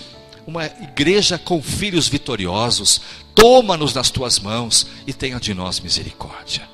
[0.45, 3.01] uma igreja com filhos vitoriosos.
[3.33, 6.72] Toma-nos nas tuas mãos e tenha de nós misericórdia.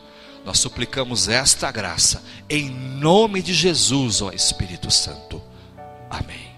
[0.49, 5.39] Nós suplicamos esta graça em nome de Jesus, ó Espírito Santo.
[6.09, 6.48] Amém.